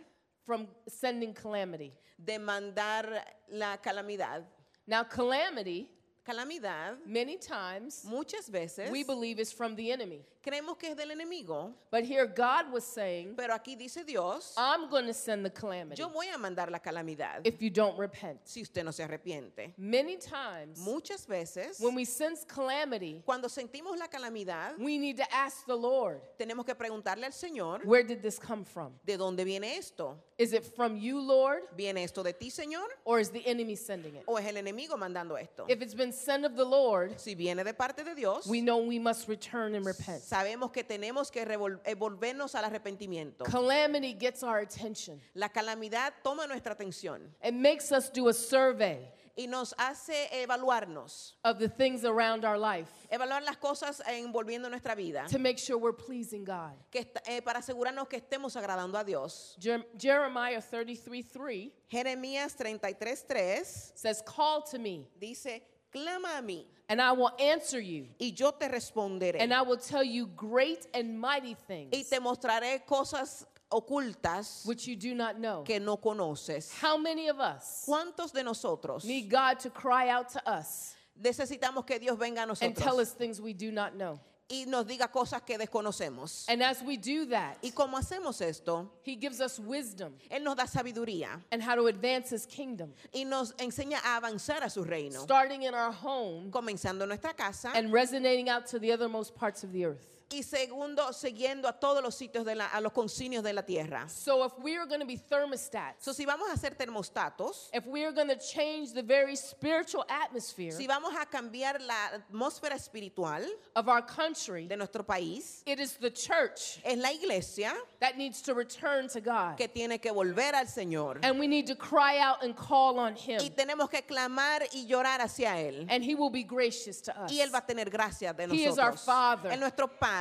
from 0.46 0.68
sending 0.88 1.34
calamity. 1.34 1.92
de 2.18 2.38
mandar 2.38 3.24
la 3.50 3.78
calamidad. 3.78 4.44
Now, 4.86 5.04
calamity, 5.06 5.90
Calamidad, 6.34 6.98
many 7.08 7.38
times, 7.38 8.06
muchas 8.08 8.50
veces, 8.50 8.92
we 8.92 9.04
believe 9.04 9.40
is 9.40 9.52
from 9.52 9.76
the 9.76 9.92
enemy. 9.92 10.22
creemos 10.44 10.78
que 10.78 10.90
es 10.90 10.96
del 10.96 11.10
enemigo, 11.10 11.74
But 11.92 12.04
here 12.04 12.28
God 12.28 12.72
was 12.72 12.84
saying, 12.86 13.34
pero 13.36 13.54
aquí 13.56 13.76
dice 13.76 14.04
Dios, 14.06 14.54
I'm 14.56 14.90
going 14.90 15.08
to 15.08 15.14
send 15.14 15.44
the 15.44 15.50
calamity 15.50 16.00
yo 16.00 16.08
voy 16.10 16.28
a 16.34 16.38
mandar 16.38 16.70
la 16.70 16.78
calamidad 16.80 17.42
if 17.46 17.62
you 17.62 17.70
don't 17.72 17.98
repent. 17.98 18.40
si 18.46 18.62
usted 18.62 18.84
no 18.86 18.92
se 18.92 19.04
arrepiente. 19.04 19.74
Many 19.78 20.18
times, 20.18 20.80
Muchas 20.80 21.26
veces, 21.26 21.80
when 21.80 21.96
we 21.96 22.06
sense 22.06 22.46
calamity, 22.46 23.22
cuando 23.26 23.48
sentimos 23.48 23.98
la 23.98 24.08
calamidad, 24.08 24.78
we 24.80 24.98
need 25.00 25.18
to 25.18 25.34
ask 25.34 25.66
the 25.66 25.76
Lord, 25.76 26.22
tenemos 26.40 26.64
que 26.66 26.76
preguntarle 26.76 27.26
al 27.26 27.34
Señor, 27.34 27.84
where 27.86 28.04
did 28.04 28.22
this 28.22 28.38
come 28.38 28.64
from? 28.64 28.94
¿de 29.04 29.18
dónde 29.18 29.44
viene 29.44 29.78
esto? 29.78 30.16
Is 30.38 30.54
it 30.54 30.64
from 30.64 30.96
you, 30.96 31.20
Lord, 31.20 31.64
¿Viene 31.76 31.98
esto 32.04 32.24
de 32.24 32.32
ti, 32.32 32.50
Señor? 32.50 32.88
or 33.04 33.20
is 33.20 33.30
the 33.30 33.46
enemy 33.46 33.76
sending 33.76 34.16
it? 34.16 34.24
¿O 34.26 34.38
es 34.38 34.46
el 34.46 34.56
enemigo 34.56 34.96
mandando 34.96 35.36
esto? 35.38 35.66
If 35.68 35.82
it's 35.82 35.94
been 35.94 36.14
sent 36.20 36.46
of 36.46 36.56
the 36.56 36.66
Lord, 36.66 37.20
Si 37.20 37.34
viene 37.36 37.64
de 37.64 37.74
parte 37.74 38.04
de 38.04 38.14
Dios, 38.16 38.46
we 38.48 38.62
know 38.62 38.78
we 38.80 39.00
must 39.00 39.28
return 39.28 39.76
and 39.76 39.86
repent. 39.86 40.22
sabemos 40.24 40.72
que 40.72 40.84
tenemos 40.84 41.32
que 41.32 41.42
eh, 41.44 41.96
volvernos 41.96 42.54
al 42.56 42.64
arrepentimiento. 42.66 43.44
Calamity 43.46 44.14
gets 44.14 44.44
our 44.44 44.60
attention. 44.60 45.20
La 45.36 45.50
calamidad 45.50 46.12
toma 46.24 46.46
nuestra 46.48 46.74
atención 46.76 47.20
It 47.44 47.54
makes 47.54 47.92
us 47.92 48.10
do 48.10 48.28
a 48.30 48.34
survey 48.34 49.00
y 49.38 49.46
nos 49.48 49.74
hace 49.78 50.28
evaluarnos, 50.34 51.36
of 51.46 51.60
the 51.60 51.70
things 51.70 52.04
around 52.04 52.44
our 52.44 52.58
life 52.58 52.90
evaluar 53.10 53.42
las 53.42 53.56
cosas 53.56 54.02
envolviendo 54.06 54.70
nuestra 54.70 54.96
vida, 54.96 55.26
to 55.30 55.40
make 55.40 55.58
sure 55.58 55.78
we're 55.78 55.94
pleasing 55.94 56.44
God. 56.44 56.74
que 56.92 57.06
eh, 57.26 57.42
para 57.42 57.60
asegurarnos 57.60 58.10
que 58.10 58.18
estemos 58.20 58.58
agradando 58.58 58.98
a 59.00 59.04
Dios. 59.06 59.56
Jer- 59.58 59.86
Jeremiah 59.98 60.60
33 60.62 61.24
3 61.32 61.72
Jeremías 61.90 62.54
33:3 62.58 63.92
says, 63.96 64.22
Call 64.26 64.62
to 64.64 64.78
me, 64.78 65.08
dice, 65.20 65.62
clama 65.92 66.38
a 66.38 66.42
mí 66.42 66.66
and 66.88 67.00
I 67.00 67.12
will 67.12 67.32
answer 67.40 67.80
you, 67.80 68.08
y 68.20 68.34
yo 68.36 68.52
te 68.52 68.68
responderé 68.68 69.38
and 69.40 69.54
I 69.54 69.62
will 69.62 69.78
tell 69.78 70.04
you 70.04 70.28
great 70.28 70.88
and 70.94 71.20
mighty 71.20 71.56
things. 71.68 71.90
y 71.94 72.04
te 72.10 72.20
mostraré 72.20 72.86
cosas 72.86 73.46
ocultas 73.72 74.66
which 74.66 74.88
you 74.88 74.96
do 74.96 75.14
not 75.14 75.40
know. 75.40 75.64
que 75.64 75.80
no 75.80 75.98
conoces. 75.98 76.72
How 76.80 76.98
many 76.98 77.28
of 77.28 77.40
us 77.40 77.86
¿Cuántos 77.88 78.34
de 78.34 78.44
nosotros 78.44 79.06
need 79.06 79.30
God 79.30 79.60
to 79.60 79.70
cry 79.70 80.10
out 80.10 80.30
to 80.30 80.50
us 80.50 80.96
necesitamos 81.22 81.86
que 81.86 82.00
Dios 82.00 82.18
venga 82.18 82.42
a 82.42 82.56
and 82.62 82.76
tell 82.76 83.00
us 83.00 83.12
things 83.12 83.40
we 83.40 83.54
do 83.54 83.72
not 83.72 83.96
know? 83.96 84.20
Y 84.50 84.66
nos 84.66 84.86
diga 84.86 85.12
cosas 85.12 85.42
que 85.44 85.58
desconocemos? 85.58 86.46
And 86.50 86.64
as 86.64 86.82
we 86.82 86.98
do 86.98 87.26
that, 87.28 87.58
Y 87.62 87.72
como 87.72 87.98
hacemos 87.98 88.42
esto, 88.42 88.90
He 89.04 89.16
gives 89.16 89.40
us 89.40 89.60
wisdom. 89.60 90.14
Él 90.30 90.44
nos 90.44 90.56
da 90.56 90.66
sabiduría. 90.66 91.40
And 91.52 91.62
how 91.62 91.76
to 91.76 91.88
advance 91.88 92.32
His 92.32 92.46
kingdom, 92.46 92.92
y 93.14 93.24
nos 93.26 93.54
enseña 93.58 94.00
a 94.04 94.20
avanzar 94.20 94.64
a 94.64 94.70
su 94.70 94.84
reino, 94.84 95.22
starting 95.22 95.64
in 95.64 95.74
our 95.74 95.92
home 95.92 96.50
comenzando 96.52 97.04
en 97.04 97.10
nuestra 97.10 97.34
casa. 97.36 97.72
and 97.76 97.94
resonating 97.94 98.50
out 98.50 98.66
to 98.66 98.80
the 98.80 98.90
othermost 98.90 99.36
parts 99.36 99.64
of 99.64 99.72
the 99.72 99.86
earth. 99.86 100.19
Y 100.32 100.44
segundo, 100.44 101.12
siguiendo 101.12 101.68
a 101.68 101.74
todos 101.74 102.04
los 102.04 102.16
sitios 102.16 102.46
de 102.46 102.56
la, 102.56 102.68
a 102.68 102.80
los 102.82 102.92
concinios 102.94 103.44
de 103.44 103.54
la 103.54 103.64
tierra. 103.64 104.08
So 104.08 104.46
if 104.46 104.54
we 104.60 104.78
are 104.78 104.86
going 104.86 105.00
to 105.00 105.06
be 105.06 105.18
thermostats, 105.18 106.04
So, 106.04 106.14
si 106.14 106.26
vamos 106.26 106.50
a 106.54 106.58
ser 106.58 106.72
termostatos, 106.76 107.70
if 107.74 107.86
we 107.88 108.06
are 108.06 108.12
going 108.12 108.28
to 108.28 108.38
change 108.38 108.94
the 108.94 109.02
very 109.02 109.36
spiritual 109.36 110.06
atmosphere 110.08 110.72
si 110.72 110.86
vamos 110.86 111.14
a 111.16 111.26
cambiar 111.26 111.82
la 111.82 112.20
atmósfera 112.32 112.76
espiritual 112.76 113.44
of 113.76 113.88
our 113.90 114.02
country, 114.02 114.68
de 114.68 114.78
nuestro 114.78 115.04
país, 115.04 115.64
it 115.66 115.80
is 115.80 115.94
the 115.94 116.12
church 116.12 116.80
es 116.84 116.98
la 116.98 117.10
iglesia 117.10 117.74
that 118.00 118.18
needs 118.18 118.42
to 118.42 118.54
return 118.54 119.08
to 119.08 119.22
God. 119.22 119.58
que 119.58 119.68
tiene 119.68 120.00
que 120.00 120.12
volver 120.12 120.54
al 120.54 120.66
Señor. 120.66 121.20
And 121.24 121.40
we 121.40 121.48
need 121.48 121.66
to 121.68 121.76
cry 121.76 122.20
out 122.20 122.44
and 122.44 122.56
call 122.56 123.00
on 123.00 123.16
Him. 123.16 123.40
Y 123.42 123.50
tenemos 123.50 123.90
que 123.90 124.02
clamar 124.04 124.62
y 124.74 124.86
llorar 124.88 125.22
hacia 125.22 125.58
Él. 125.58 125.88
And 125.90 126.04
He 126.04 126.14
will 126.14 126.30
be 126.30 126.44
gracious 126.44 127.02
to 127.02 127.20
us. 127.20 127.32
Y 127.32 127.40
Él 127.40 127.52
va 127.52 127.60
a 127.60 127.66
tener 127.66 127.90
gracia 127.90 128.34
de 128.34 128.48
He 128.48 128.66
is 128.66 128.78
our 128.78 128.92
nosotros. 128.92 129.06
Father. 129.06 129.52
Es 129.52 129.60
nuestro 129.60 129.88
Padre. 129.88 130.19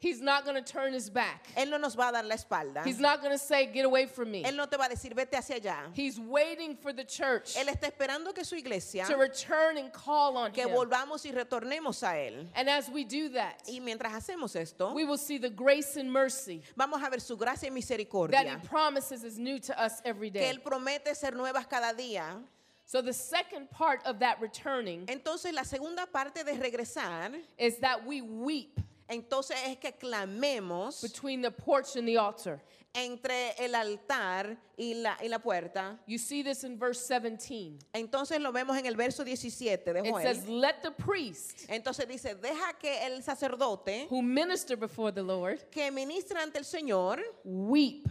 He's 0.00 0.20
not 0.20 0.44
going 0.44 0.62
to 0.62 0.72
turn 0.72 0.92
His 0.92 1.10
back. 1.10 1.48
Él 1.56 1.70
no 1.70 1.78
nos 1.78 1.94
va 1.94 2.08
a 2.08 2.12
dar 2.12 2.24
la 2.24 2.34
espalda. 2.34 2.84
He's 2.84 2.98
not 2.98 3.20
going 3.20 3.32
to 3.32 3.38
say, 3.38 3.66
Get 3.72 3.84
away 3.84 4.06
from 4.06 4.30
me. 4.30 4.42
Él 4.42 4.56
no 4.56 4.66
te 4.66 4.76
va 4.76 4.84
a 4.84 4.88
decir, 4.88 5.14
vete 5.14 5.36
hacia 5.36 5.56
allá. 5.60 5.76
He's 5.92 6.18
waiting 6.18 6.76
for 6.76 6.92
the 6.92 7.04
church 7.04 7.54
Él 7.56 7.68
está 7.68 7.90
esperando 7.90 8.34
que 8.34 8.44
su 8.44 8.56
iglesia, 8.56 9.06
to 9.06 9.16
return 9.16 9.78
and 9.78 9.92
call 9.92 10.36
on 10.36 10.52
que 10.52 10.64
Him. 10.64 10.70
volvamos 10.74 11.24
y 11.24 11.32
retornemos 11.32 12.02
a 12.02 12.16
Él. 12.16 12.46
And 12.54 12.68
as 12.68 12.88
we 12.88 13.04
do 13.04 13.30
that, 13.30 13.62
Y 13.68 13.80
mientras 13.80 14.12
hacemos 14.12 14.56
esto, 14.56 14.92
we 14.92 15.04
will 15.04 15.18
see 15.18 15.38
the 15.38 15.50
grace 15.50 15.96
and 15.96 16.10
mercy 16.10 16.62
vamos 16.76 17.02
a 17.02 17.10
ver 17.10 17.20
su 17.20 17.36
gracia 17.36 17.66
y 17.66 17.70
that 17.70 17.74
misericordia. 17.74 18.58
He 18.60 18.68
promises 18.68 19.24
is 19.24 19.38
new 19.38 19.58
to 19.60 19.80
us 19.80 20.00
every 20.04 20.30
Que 20.30 20.40
day. 20.40 20.50
Él 20.52 20.62
promete 20.62 21.14
ser 21.14 21.32
nuevas 21.32 21.66
cada 21.66 21.92
día. 21.94 22.42
So, 22.86 23.00
the 23.00 23.14
second 23.14 23.70
part 23.70 24.00
of 24.04 24.18
that 24.18 24.40
returning 24.40 25.06
Entonces 25.06 25.54
la 25.54 25.62
segunda 25.64 26.06
parte 26.06 26.44
de 26.44 26.52
regresar, 26.52 27.32
is 27.58 27.78
that 27.78 28.06
we 28.06 28.20
weep 28.20 28.78
entonces 29.08 29.56
es 29.66 29.78
que 29.78 29.92
clamemos 29.92 31.02
between 31.02 31.42
the 31.42 31.50
porch 31.50 31.96
and 31.96 32.06
the 32.06 32.16
altar. 32.18 32.60
entre 32.94 33.54
el 33.58 33.74
altar 33.74 34.56
y 34.76 34.94
la, 34.94 35.16
y 35.20 35.28
la 35.28 35.40
puerta. 35.40 35.98
You 36.06 36.16
see 36.16 36.42
this 36.42 36.62
in 36.62 36.78
verse 36.78 37.00
17. 37.00 37.78
Entonces 37.92 38.40
lo 38.40 38.52
vemos 38.52 38.78
en 38.78 38.86
el 38.86 38.94
verso 38.94 39.24
17 39.24 39.92
de 39.92 40.00
It 40.00 40.14
says. 40.22 40.48
Let 40.48 40.82
the 40.82 40.92
priest 40.92 41.68
Entonces 41.68 42.06
dice, 42.06 42.34
deja 42.36 42.72
que 42.78 43.04
el 43.04 43.22
sacerdote 43.22 44.06
who 44.08 44.22
minister 44.22 44.76
before 44.76 45.10
the 45.10 45.22
Lord 45.22 45.70
que 45.70 45.90
ministra 45.90 46.40
ante 46.40 46.58
el 46.58 46.64
Señor 46.64 47.20
weep 47.44 48.08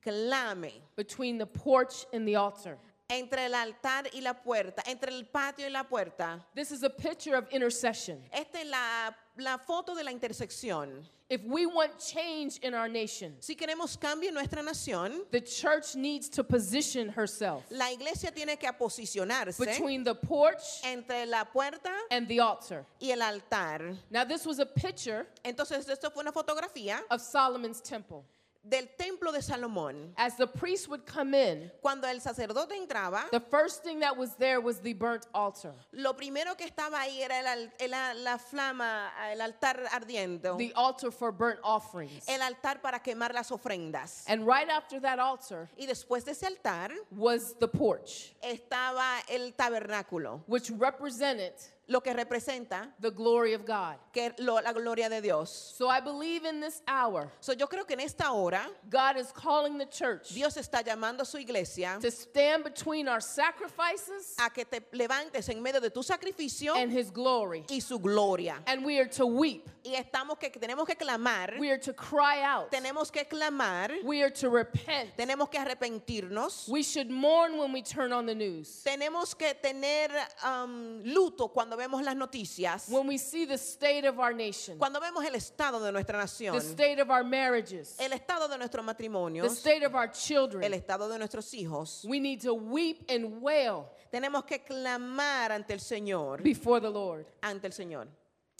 clame 0.00 0.72
between 0.96 1.36
the 1.36 1.46
porch 1.46 2.06
and 2.12 2.26
the 2.26 2.34
altar. 2.34 2.78
entre 3.10 3.44
el 3.44 3.54
altar 3.54 4.08
y 4.14 4.20
la 4.20 4.32
puerta, 4.32 4.82
entre 4.86 5.12
el 5.12 5.26
patio 5.26 5.66
y 5.66 5.70
la 5.70 5.84
puerta. 5.84 6.42
This 6.54 6.70
is 6.72 6.82
a 6.82 6.90
picture 6.90 7.34
of 7.34 7.46
intercession. 7.52 8.22
Esta 8.32 8.60
es 8.60 8.66
la, 8.66 9.14
la 9.36 9.58
foto 9.58 9.94
de 9.94 10.02
la 10.04 10.10
intersección. 10.12 11.04
If 11.28 11.42
we 11.44 11.64
want 11.64 11.98
change 11.98 12.58
in 12.58 12.74
our 12.74 12.88
nation, 12.88 13.36
Si 13.40 13.54
queremos 13.56 13.98
cambio 13.98 14.28
en 14.28 14.34
nuestra 14.34 14.62
nación, 14.62 15.24
the 15.30 15.40
church 15.40 15.94
needs 15.94 16.28
to 16.28 16.44
position 16.44 17.08
herself 17.08 17.64
la 17.70 17.86
iglesia 17.90 18.30
tiene 18.30 18.58
que 18.58 18.70
posicionarse 18.74 19.58
between 19.58 20.04
the 20.04 20.14
porch 20.14 20.82
entre 20.84 21.24
la 21.24 21.44
puerta 21.44 21.90
and 22.10 22.28
the 22.28 22.38
altar. 22.38 22.84
y 23.00 23.10
el 23.12 23.22
altar. 23.22 23.96
Now, 24.10 24.24
this 24.24 24.44
was 24.44 24.58
a 24.58 24.66
picture 24.66 25.26
Entonces 25.42 25.88
esto 25.88 26.10
fue 26.10 26.22
una 26.22 26.32
fotografía 26.32 27.00
of 27.10 27.22
Solomon's 27.22 27.80
temple. 27.80 28.24
Del 28.64 28.88
templo 28.96 29.32
de 29.32 29.40
Salomón. 29.42 30.12
As 30.16 30.36
the 30.36 30.46
priest 30.46 30.88
would 30.88 31.04
come 31.04 31.34
in, 31.34 31.70
Cuando 31.80 32.06
el 32.06 32.20
sacerdote 32.20 32.72
entraba, 32.76 33.28
the 33.30 33.40
first 33.40 33.82
thing 33.82 33.98
that 34.00 34.16
was 34.16 34.34
there 34.36 34.60
was 34.60 34.78
the 34.80 34.92
burnt 34.92 35.26
altar, 35.34 35.72
lo 35.92 36.12
primero 36.14 36.54
que 36.56 36.64
estaba 36.66 37.00
ahí 37.00 37.20
era 37.22 37.40
el 37.54 37.70
el- 37.80 38.22
la 38.24 38.38
flama, 38.38 39.10
el 39.32 39.40
altar 39.40 39.82
ardiendo, 39.90 40.56
the 40.58 40.72
altar 40.76 41.10
for 41.10 41.32
burnt 41.32 41.58
offerings. 41.64 42.24
el 42.28 42.40
altar 42.40 42.80
para 42.80 43.00
quemar 43.00 43.34
las 43.34 43.50
ofrendas. 43.50 44.24
And 44.28 44.46
right 44.46 44.68
after 44.68 45.00
that 45.00 45.18
altar 45.18 45.68
Y 45.76 45.86
después 45.86 46.24
de 46.24 46.30
ese 46.32 46.44
altar 46.46 46.92
was 47.10 47.54
the 47.58 47.66
porch, 47.68 48.32
estaba 48.42 49.18
el 49.28 49.52
tabernáculo, 49.54 50.42
which 50.46 50.70
represented 50.70 51.54
lo 51.92 52.00
que 52.00 52.12
representa 52.14 52.88
the 53.00 53.10
glory 53.10 53.52
of 53.54 53.64
God. 53.64 53.96
que 54.12 54.32
lo- 54.38 54.60
la 54.60 54.72
gloria 54.72 55.08
de 55.08 55.20
Dios. 55.20 55.74
So 55.76 55.88
I 55.88 56.00
believe 56.00 56.44
in 56.44 56.60
this 56.60 56.82
hour, 56.88 57.30
So, 57.40 57.52
yo 57.52 57.66
creo 57.66 57.86
que 57.86 57.94
en 57.94 58.00
esta 58.00 58.32
hora 58.32 58.66
God 58.90 59.16
is 59.18 59.30
calling 59.32 59.78
the 59.78 59.86
church 59.86 60.30
Dios 60.34 60.56
está 60.56 60.82
llamando 60.82 61.20
a 61.20 61.24
su 61.26 61.38
iglesia 61.38 61.98
to 62.00 62.10
stand 62.10 62.64
between 62.64 63.08
our 63.08 63.20
sacrifices 63.20 64.34
a 64.38 64.50
que 64.50 64.64
te 64.64 64.80
levantes 64.92 65.48
en 65.48 65.62
medio 65.62 65.80
de 65.80 65.90
tu 65.90 66.00
sacrificio 66.02 66.74
and 66.74 66.90
His 66.92 67.10
glory. 67.10 67.64
y 67.68 67.78
su 67.80 67.98
gloria. 67.98 68.56
And 68.66 68.84
we 68.84 68.98
are 68.98 69.08
to 69.08 69.26
weep, 69.26 69.68
Y 69.84 69.94
estamos 69.94 70.38
que 70.38 70.50
tenemos 70.50 70.86
que 70.86 70.94
clamar, 70.96 71.58
we 71.58 71.70
are 71.70 71.78
to 71.78 71.92
cry 71.92 72.42
out, 72.42 72.70
tenemos 72.70 73.10
que 73.12 73.24
clamar, 73.24 73.90
we 74.04 74.22
are 74.22 74.30
to 74.30 74.48
repent. 74.48 75.16
tenemos 75.16 75.50
que 75.50 75.58
arrepentirnos, 75.58 76.68
We 76.68 76.82
should 76.82 77.10
mourn 77.10 77.58
when 77.58 77.72
we 77.72 77.82
turn 77.82 78.12
on 78.12 78.26
the 78.26 78.34
news. 78.34 78.82
tenemos 78.84 79.36
que 79.36 79.54
tener 79.54 80.10
um, 80.44 81.02
luto 81.04 81.48
cuando 81.52 81.76
vemos 81.82 82.02
las 82.02 82.14
noticias, 82.14 82.88
When 82.88 83.06
we 83.08 83.18
see 83.18 83.44
the 83.44 83.58
state 83.58 84.06
of 84.06 84.18
our 84.18 84.32
nation, 84.32 84.78
cuando 84.78 85.00
vemos 85.00 85.24
el 85.24 85.34
estado 85.34 85.80
de 85.80 85.90
nuestra 85.90 86.18
nación, 86.18 86.52
the 86.52 86.60
state 86.60 87.00
of 87.00 87.10
our 87.10 87.24
marriages, 87.24 87.96
el 87.98 88.12
estado 88.12 88.48
de 88.48 88.56
nuestros 88.58 88.84
the 88.86 88.92
matrimonios, 88.94 89.50
state 89.50 89.84
of 89.84 89.94
our 89.94 90.04
el 90.04 90.12
children, 90.12 90.72
estado 90.74 91.08
de 91.08 91.18
nuestros 91.18 91.52
hijos. 91.54 92.04
we 92.04 92.20
need 92.20 92.40
to 92.40 92.54
weep 92.54 93.04
and 93.08 93.42
wail 93.42 93.86
Tenemos 94.12 94.44
que 94.44 94.58
clamar 94.58 95.52
ante 95.52 95.72
el 95.72 95.80
Señor, 95.80 96.42
before 96.42 96.80
the 96.80 96.90
Lord. 96.90 97.26
ante 97.42 97.66
el 97.66 97.72
Señor. 97.72 98.06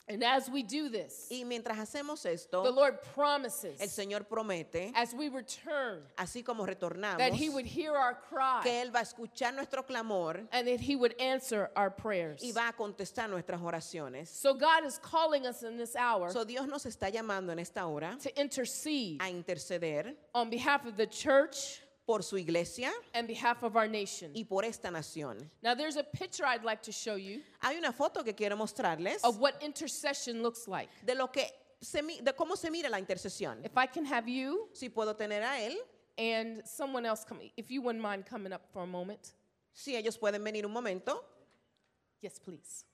And 0.09 0.25
as 0.25 0.51
we 0.51 0.63
do 0.63 0.89
this, 0.89 1.29
Y 1.31 1.45
mientras 1.45 1.79
hacemos 1.79 2.23
the 2.23 2.33
esto, 2.33 2.63
Lord 2.71 2.99
el 3.81 3.89
Señor 3.89 4.27
promete, 4.29 4.93
as 4.95 5.15
we 5.15 5.29
return 5.29 6.03
así 6.19 6.45
como 6.45 6.67
retornamos, 6.67 7.19
that 7.19 7.33
He 7.33 7.49
would 7.49 7.65
hear 7.67 7.95
our 7.97 8.15
cry 8.29 8.61
que 8.63 8.73
Él 8.73 8.91
va 8.93 9.01
a 9.01 9.03
escuchar 9.03 9.55
nuestro 9.55 9.85
clamor 9.85 10.41
and 10.51 10.67
that 10.67 10.81
He 10.81 10.97
would 10.97 11.15
answer 11.21 11.71
our 11.77 11.91
prayers. 11.91 12.43
y 12.43 12.51
va 12.53 12.69
a 12.69 12.73
contestar 12.73 13.31
nuestras 13.31 13.61
oraciones. 13.61 14.29
So 14.29 14.55
God 14.55 14.85
is 14.85 14.99
calling 14.99 15.47
us 15.47 15.63
in 15.63 15.77
this 15.77 15.95
hour 15.95 16.31
So 16.31 16.45
Dios 16.45 16.67
nos 16.67 16.85
está 16.85 17.11
llamando 17.11 17.51
en 17.53 17.61
esta 17.61 17.87
hora 17.87 18.17
to 18.23 18.31
intercede 18.41 19.19
a 19.21 19.31
interceder 19.31 20.15
on 20.35 20.51
behalf 20.51 20.85
of 20.85 20.97
the 20.97 21.07
church 21.07 21.82
por 22.07 22.23
su 22.23 22.37
iglesia 22.37 22.91
and 23.15 23.27
behalf 23.29 23.63
of 23.63 23.77
our 23.77 23.89
nation. 23.89 24.33
y 24.35 24.45
por 24.45 24.65
esta 24.65 24.89
nación. 24.91 25.49
Now, 25.63 25.75
there's 25.75 25.97
a 25.97 26.03
picture 26.05 26.45
I'd 26.45 26.65
like 26.65 26.83
to 26.85 26.93
show 26.93 27.15
you 27.17 27.43
Hay 27.61 27.77
una 27.79 27.93
foto 27.93 28.23
que 28.25 28.33
quiero 28.35 28.57
mostrarles 28.57 29.23
of 29.25 29.39
what 29.39 29.63
intercession 29.63 30.43
looks 30.43 30.67
like. 30.67 30.89
de 31.05 31.15
lo 31.15 31.29
que 31.29 31.45
se 31.81 32.03
mi- 32.03 32.21
de 32.21 32.33
cómo 32.33 32.57
se 32.57 32.71
mira 32.71 32.89
la 32.89 32.99
intercesión. 33.01 33.65
If 33.65 33.77
I 33.77 33.87
can 33.87 34.05
have 34.05 34.29
you 34.29 34.69
Si 34.73 34.89
puedo 34.89 35.15
tener 35.17 35.43
a 35.43 35.61
él, 35.61 35.77
and 36.19 36.63
someone 36.67 37.07
else 37.07 37.25
come, 37.25 37.51
if 37.57 37.71
you 37.71 37.81
wouldn't 37.83 38.03
mind 38.03 38.27
coming 38.27 38.53
up 38.53 38.63
for 38.73 38.83
a 38.83 38.87
moment. 38.87 39.33
si 39.75 39.95
ellos 39.97 40.19
pueden 40.19 40.43
venir 40.45 40.67
un 40.67 40.73
momento. 40.73 41.25
Yes, 42.21 42.39
please. 42.39 42.85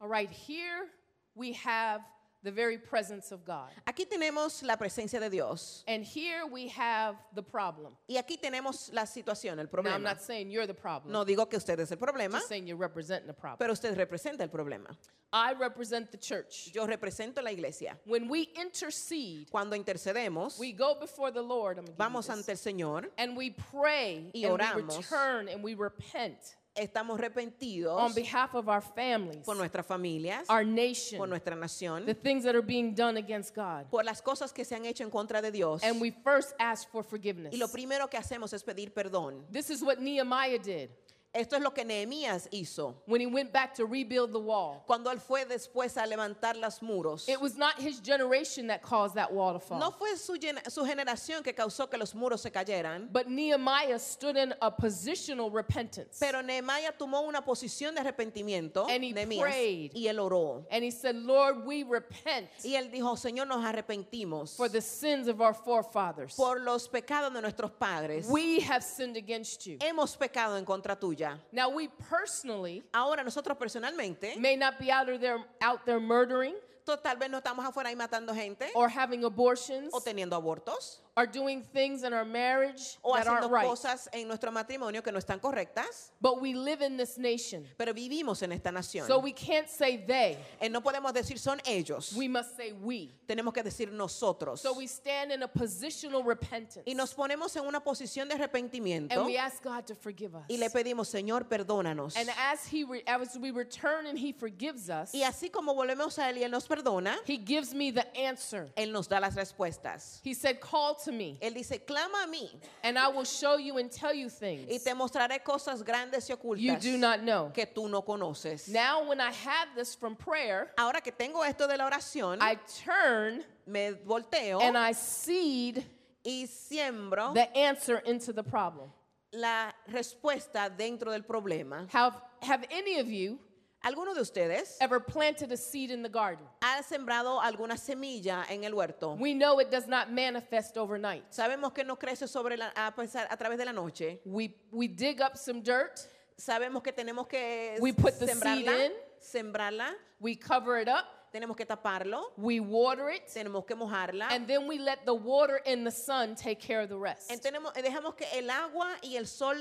All 0.00 0.08
right, 0.08 0.30
here 0.30 0.88
we 1.36 1.52
have 1.52 2.00
the 2.42 2.50
very 2.52 2.78
presence 2.78 3.32
of 3.32 3.44
God. 3.44 3.70
Aquí 3.88 4.06
tenemos 4.08 4.62
la 4.62 4.76
presencia 4.76 5.18
de 5.18 5.28
Dios 5.30 5.82
And 5.88 6.04
here 6.04 6.46
we 6.46 6.68
have 6.68 7.16
the 7.34 7.42
problem. 7.42 7.96
y 8.08 8.16
aquí 8.18 8.36
tenemos 8.40 8.92
la 8.92 9.02
situación, 9.04 9.52
el 9.52 9.56
Now, 9.56 9.62
I'm 9.62 9.68
problema. 9.68 10.02
not 10.02 10.20
saying 10.22 10.50
you're 10.50 10.66
the 10.66 10.74
problem. 10.74 11.12
No 11.12 11.24
digo 11.24 11.48
que 11.50 11.56
usted 11.56 11.80
es 11.80 11.90
el 11.90 11.96
problema, 11.98 12.32
just 12.38 12.48
saying 12.48 12.66
you're 12.68 12.76
representing 12.76 13.26
the 13.26 13.32
problem. 13.34 13.58
pero 13.58 13.72
usted 13.72 13.96
representa 13.96 14.42
el 14.42 14.48
problema. 14.48 14.96
I 15.32 15.54
represent 15.54 16.12
the 16.12 16.18
church. 16.18 16.70
Yo 16.72 16.86
represento 16.86 17.42
la 17.42 17.50
iglesia. 17.50 17.98
When 18.04 18.28
we 18.28 18.48
intercede, 18.54 19.50
Cuando 19.50 19.74
intercedemos, 19.76 20.56
we 20.58 20.70
go 20.72 20.94
before 21.00 21.32
the 21.32 21.42
Lord 21.42 21.78
I'm 21.78 21.84
gonna 21.84 21.96
give 21.96 21.98
you 21.98 22.04
vamos 22.04 22.26
this, 22.28 22.36
ante 22.36 22.52
el 22.52 22.58
Señor, 22.58 23.06
and 23.18 23.36
we 23.36 23.50
pray 23.50 24.30
y 24.32 24.44
and 24.44 24.52
we 24.52 24.58
oramos. 24.64 24.96
return 24.98 25.48
and 25.48 25.64
we 25.64 25.74
repent 25.74 26.56
estamos 26.76 27.18
arrepentidos 27.18 28.00
on 28.00 28.14
behalf 28.14 28.54
of 28.54 28.68
our 28.68 28.82
families, 28.82 29.44
por 29.44 29.56
nuestras 29.56 29.86
familias, 29.86 30.48
our 30.48 30.64
nation, 30.64 31.18
por 31.18 31.28
nuestra 31.28 31.56
nación, 31.56 32.04
the 32.06 32.14
things 32.14 32.44
that 32.44 32.54
are 32.54 32.64
being 32.64 32.94
done 32.94 33.16
against 33.18 33.54
God. 33.54 33.86
por 33.90 34.04
las 34.04 34.20
cosas 34.22 34.52
que 34.52 34.64
se 34.64 34.74
han 34.74 34.84
hecho 34.84 35.02
en 35.02 35.10
contra 35.10 35.40
de 35.40 35.50
Dios. 35.50 35.82
And 35.82 36.00
we 36.00 36.10
first 36.10 36.54
ask 36.58 36.90
for 36.90 37.02
forgiveness. 37.02 37.52
Y 37.54 37.58
lo 37.58 37.68
primero 37.68 38.08
que 38.08 38.18
hacemos 38.18 38.52
es 38.52 38.62
pedir 38.62 38.92
perdón. 38.92 39.44
This 39.50 39.70
is 39.70 39.82
what 39.82 39.98
Nehemiah 39.98 40.58
did. 40.58 40.90
Esto 41.36 41.56
es 41.56 41.62
lo 41.62 41.70
que 41.72 41.84
Nehemías 41.84 42.48
hizo 42.50 42.94
when 43.06 43.20
he 43.20 43.26
went 43.26 43.52
back 43.52 43.74
to 43.74 43.84
rebuild 43.84 44.32
the 44.32 44.38
wall. 44.40 44.82
cuando 44.86 45.10
él 45.10 45.20
fue 45.20 45.44
después 45.44 45.96
a 45.96 46.06
levantar 46.06 46.56
los 46.56 46.80
muros. 46.80 47.28
It 47.28 47.40
was 47.40 47.56
not 47.56 47.78
his 47.78 48.00
generation 48.00 48.66
that 48.68 48.82
caused 48.82 49.14
that 49.16 49.30
wall 49.32 49.52
to 49.52 49.60
fall. 49.60 49.78
No 49.78 49.90
fue 49.90 50.16
su, 50.16 50.34
gen- 50.40 50.60
su 50.68 50.84
generación 50.84 51.42
que 51.42 51.52
causó 51.52 51.90
que 51.90 51.98
los 51.98 52.14
muros 52.14 52.40
se 52.40 52.50
cayeran, 52.50 53.08
But 53.12 53.28
Nehemiah 53.28 53.98
stood 53.98 54.36
in 54.36 54.54
a 54.62 54.70
positional 54.70 55.50
repentance. 55.52 56.18
pero 56.18 56.40
Nehemías 56.42 56.94
tomó 56.98 57.20
una 57.26 57.42
posición 57.44 57.94
de 57.94 58.00
arrepentimiento 58.00 58.86
And 58.88 59.04
he 59.04 59.12
prayed. 59.38 59.92
y 59.94 60.06
él 60.08 60.18
oró. 60.18 60.64
And 60.70 60.82
he 60.82 60.90
said, 60.90 61.16
Lord, 61.16 61.64
we 61.66 61.82
repent 61.84 62.48
Y 62.64 62.74
él 62.76 62.90
dijo, 62.90 63.16
Señor, 63.16 63.46
nos 63.46 63.64
arrepentimos 63.64 64.56
for 64.56 64.68
the 64.68 64.80
sins 64.80 65.28
of 65.28 65.40
our 65.40 65.54
forefathers. 65.54 66.34
por 66.36 66.60
los 66.60 66.88
pecados 66.88 67.32
de 67.32 67.40
nuestros 67.42 67.70
padres. 67.72 68.26
We 68.28 68.60
have 68.60 68.82
sinned 68.82 69.16
against 69.16 69.66
you. 69.66 69.78
Hemos 69.80 70.16
pecado 70.16 70.56
en 70.56 70.64
contra 70.64 70.96
tuya. 70.96 71.25
Now, 71.52 71.68
we 71.68 71.88
personally 72.08 72.82
Ahora 72.92 73.22
nosotros 73.24 73.56
personalmente, 73.58 74.36
may 74.38 74.56
not 74.56 74.78
be 74.78 74.90
out, 74.90 75.06
there, 75.18 75.38
out 75.60 75.84
there 75.84 76.00
murdering 76.00 76.54
tal 77.02 77.16
vez 77.16 77.28
no 77.28 77.38
estamos 77.38 77.66
afuera 77.66 77.88
ahí 77.88 77.96
matando 77.96 78.32
gente 78.32 78.70
or 78.74 78.88
having 78.88 79.24
abortions 79.24 79.92
o 79.92 80.00
teniendo 80.00 80.36
abortos 80.36 81.02
or 81.16 81.26
doing 81.26 81.62
things 81.62 82.02
in 82.02 82.12
our 82.12 82.24
marriage 82.26 82.98
o 83.02 83.14
that 83.14 83.26
aren't 83.26 83.44
haciendo 83.44 83.50
right. 83.50 83.66
cosas 83.66 84.06
en 84.12 84.28
nuestro 84.28 84.50
matrimonio 84.52 85.02
que 85.02 85.10
no 85.10 85.18
están 85.18 85.40
correctas, 85.40 86.10
But 86.20 86.42
we 86.42 86.52
live 86.54 86.82
in 86.82 86.96
this 86.98 87.16
nation. 87.16 87.66
pero 87.78 87.94
vivimos 87.94 88.42
en 88.42 88.52
esta 88.52 88.70
nación. 88.70 89.06
So 89.06 89.18
we 89.18 89.32
can't 89.32 89.68
say 89.68 89.96
they. 89.96 90.36
Eh, 90.60 90.68
no 90.68 90.80
podemos 90.82 91.12
decir 91.14 91.38
son 91.38 91.60
ellos, 91.64 92.12
We 92.16 92.28
must 92.28 92.56
say 92.56 92.72
we. 92.72 93.14
tenemos 93.26 93.54
que 93.54 93.62
decir 93.62 93.90
nosotros. 93.92 94.60
So 94.60 94.74
we 94.74 94.86
stand 94.86 95.32
in 95.32 95.42
a 95.42 95.48
positional 95.48 96.22
repentance. 96.24 96.82
Y 96.86 96.92
nos 96.94 97.14
ponemos 97.14 97.56
en 97.56 97.64
una 97.66 97.80
posición 97.80 98.28
de 98.28 98.34
arrepentimiento 98.34 99.12
And 99.16 99.24
we 99.26 99.38
ask 99.38 99.62
God 99.62 99.86
to 99.86 99.94
forgive 99.94 100.34
us. 100.34 100.44
y 100.50 100.58
le 100.58 100.68
pedimos, 100.68 101.08
Señor, 101.08 101.44
perdónanos. 101.48 102.14
And 102.16 102.28
as 102.38 102.66
he 102.66 102.84
re- 102.84 103.02
as 103.06 103.38
we 103.38 103.50
return 103.52 104.06
and 104.06 104.18
he 104.18 104.32
forgives 104.32 104.90
us, 104.90 105.14
Y 105.14 105.22
así 105.22 105.50
como 105.50 105.74
volvemos 105.74 106.18
a 106.18 106.28
Él 106.30 106.38
y 106.38 106.42
Él 106.44 106.50
nos 106.50 106.66
perdona, 106.66 107.16
he 107.24 107.38
gives 107.38 107.72
me 107.72 107.90
the 107.90 108.06
answer. 108.18 108.70
Él 108.76 108.92
nos 108.92 109.08
da 109.08 109.18
las 109.18 109.34
respuestas. 109.34 110.20
He 110.22 110.34
said, 110.34 110.60
"Call 110.60 110.94
to 111.06 111.12
me, 111.12 111.38
Él 111.40 111.54
dice, 111.54 111.84
clama 111.86 112.24
a 112.24 112.26
mí 112.26 112.50
and 112.82 112.98
I 112.98 113.08
will 113.08 113.24
show 113.24 113.56
you 113.56 113.78
and 113.78 113.90
tell 113.90 114.12
you 114.12 114.26
y 114.26 114.30
things 114.30 114.84
te 114.84 114.92
mostraré 114.92 115.42
cosas 115.42 115.82
grandes 115.82 116.28
y 116.28 116.34
you 116.34 116.36
ocultas 116.36 116.82
do 116.82 116.98
not 116.98 117.20
know." 117.20 117.50
que 117.54 117.66
tú 117.66 117.88
no 117.88 118.02
conoces. 118.02 118.68
Now 118.68 119.08
when 119.08 119.20
I 119.20 119.30
have 119.30 119.68
this 119.74 119.94
from 119.94 120.16
prayer, 120.16 120.70
Ahora 120.76 121.00
que 121.00 121.12
tengo 121.12 121.42
esto 121.42 121.66
de 121.66 121.76
la 121.76 121.88
oración, 121.88 122.38
I 122.40 122.58
turn 122.84 123.44
me 123.66 123.92
volteo 124.06 124.60
and 124.60 124.76
I 124.76 124.92
seed 124.92 125.84
y 126.24 126.46
siembro 126.46 127.34
the 127.34 127.56
answer 127.56 128.02
into 128.04 128.32
the 128.32 128.42
problem. 128.42 128.90
la 129.32 129.72
respuesta 129.88 130.68
dentro 130.68 131.10
del 131.12 131.22
problema. 131.22 131.86
Have 131.92 132.20
have 132.42 132.64
any 132.70 132.98
of 132.98 133.08
you 133.08 133.38
¿Alguno 133.86 134.14
de 134.14 134.20
ustedes 134.20 134.76
ever 134.80 134.98
planted 134.98 135.52
a 135.52 135.56
seed 135.56 135.90
in 135.92 136.02
the 136.02 136.08
garden? 136.08 136.44
ha 136.60 136.82
sembrado 136.82 137.40
alguna 137.40 137.76
semilla 137.76 138.44
en 138.50 138.64
el 138.64 138.74
huerto? 138.74 139.14
We 139.14 139.32
know 139.32 139.60
it 139.60 139.70
does 139.70 139.86
not 139.86 140.10
manifest 140.10 140.76
overnight. 140.76 141.22
Sabemos 141.30 141.72
que 141.72 141.84
no 141.84 141.94
crece 141.96 142.26
sobre 142.28 142.56
la, 142.56 142.72
a, 142.74 142.92
pesar- 142.96 143.28
a 143.30 143.36
través 143.36 143.58
de 143.58 143.64
la 143.64 143.72
noche. 143.72 144.18
We 144.24 144.54
we 144.72 144.88
dig 144.88 145.20
up 145.20 145.36
some 145.36 145.60
dirt, 145.62 146.00
Sabemos 146.36 146.82
que 146.82 146.92
tenemos 146.92 147.28
que 147.28 147.76
We 147.80 147.92
put 147.92 148.18
the 148.18 148.26
seed 148.26 148.36
sembrarla, 148.42 148.84
in. 148.86 148.92
sembrarla, 149.20 149.94
we 150.20 150.34
cover 150.34 150.78
it 150.78 150.88
up, 150.88 151.04
tenemos 151.32 151.56
que 151.56 151.64
taparlo, 151.64 152.32
we 152.36 152.58
water 152.60 153.08
it, 153.10 153.28
tenemos 153.32 153.64
que 153.66 153.76
mojarla. 153.76 154.26
and 154.32 154.46
then 154.48 154.66
we 154.66 154.78
let 154.78 155.06
the 155.06 155.14
water 155.14 155.60
and 155.64 155.86
the 155.86 155.90
sun 155.92 156.34
take 156.34 156.58
care 156.60 156.80
of 156.82 156.88
the 156.88 156.96
rest. 156.98 157.30
En- 157.30 157.38
tenemos- 157.38 157.72
dejamos 157.74 158.16
que 158.16 158.26
el 158.36 158.50
agua 158.50 158.96
y 159.02 159.14
el 159.16 159.26
sol 159.26 159.56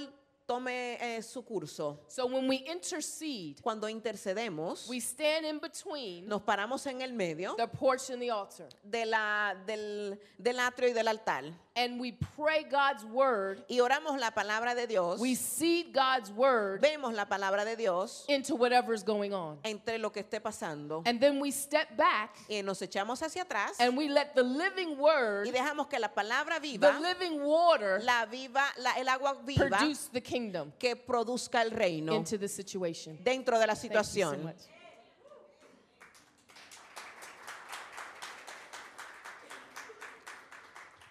tome 0.45 0.97
eh, 0.99 1.21
su 1.21 1.43
curso. 1.43 1.99
So 2.07 2.25
when 2.27 2.47
we 2.47 2.63
intercede, 2.67 3.61
Cuando 3.61 3.87
intercedemos, 3.89 4.87
we 4.87 4.99
stand 4.99 5.45
in 5.45 5.59
between 5.59 6.27
nos 6.27 6.41
paramos 6.41 6.85
en 6.87 7.01
el 7.01 7.13
medio 7.13 7.55
the 7.55 7.67
porch 7.67 8.09
and 8.11 8.21
the 8.21 8.29
altar, 8.29 8.69
de 8.83 9.05
la, 9.05 9.55
del, 9.65 10.19
del 10.37 10.59
atrio 10.59 10.89
y 10.89 10.93
del 10.93 11.07
altar 11.07 11.45
and 11.75 11.99
we 11.99 12.13
pray 12.35 12.63
God's 12.63 13.03
word. 13.05 13.63
y 13.69 13.79
oramos 13.79 14.19
la 14.19 14.31
palabra 14.31 14.73
de 14.75 14.87
Dios. 14.87 15.19
We 15.19 15.35
seed 15.35 15.93
God's 15.93 16.31
word 16.31 16.81
Vemos 16.81 17.13
la 17.13 17.25
palabra 17.25 17.65
de 17.65 17.75
Dios 17.75 18.25
into 18.29 18.55
whatever's 18.55 19.03
going 19.03 19.33
on. 19.33 19.57
entre 19.63 19.97
lo 19.97 20.11
que 20.11 20.21
esté 20.23 20.41
pasando 20.41 21.03
And 21.05 21.19
then 21.19 21.39
we 21.39 21.51
step 21.51 21.95
back 21.97 22.35
y 22.49 22.61
nos 22.61 22.81
echamos 22.81 23.21
hacia 23.21 23.43
atrás 23.43 23.79
and 23.79 23.97
we 23.97 24.07
let 24.07 24.33
the 24.35 24.43
living 24.43 24.97
word, 24.97 25.47
y 25.47 25.51
dejamos 25.51 25.87
que 25.89 25.99
la 25.99 26.09
palabra 26.13 26.55
the 26.61 26.77
viva, 26.77 26.99
living 26.99 27.41
water, 27.41 28.01
la 28.03 28.25
viva, 28.25 28.63
la- 28.77 28.93
el 28.99 29.07
agua 29.09 29.35
viva 29.45 29.67
produce 29.67 30.09
the 30.11 30.21
kingdom 30.21 30.71
que 30.79 30.95
produzca 30.95 31.61
el 31.61 31.71
reino 31.71 32.13
into 32.15 32.37
the 32.37 32.47
situation. 32.47 33.17
dentro 33.23 33.59
de 33.59 33.67
la 33.67 33.75
situación. 33.75 34.53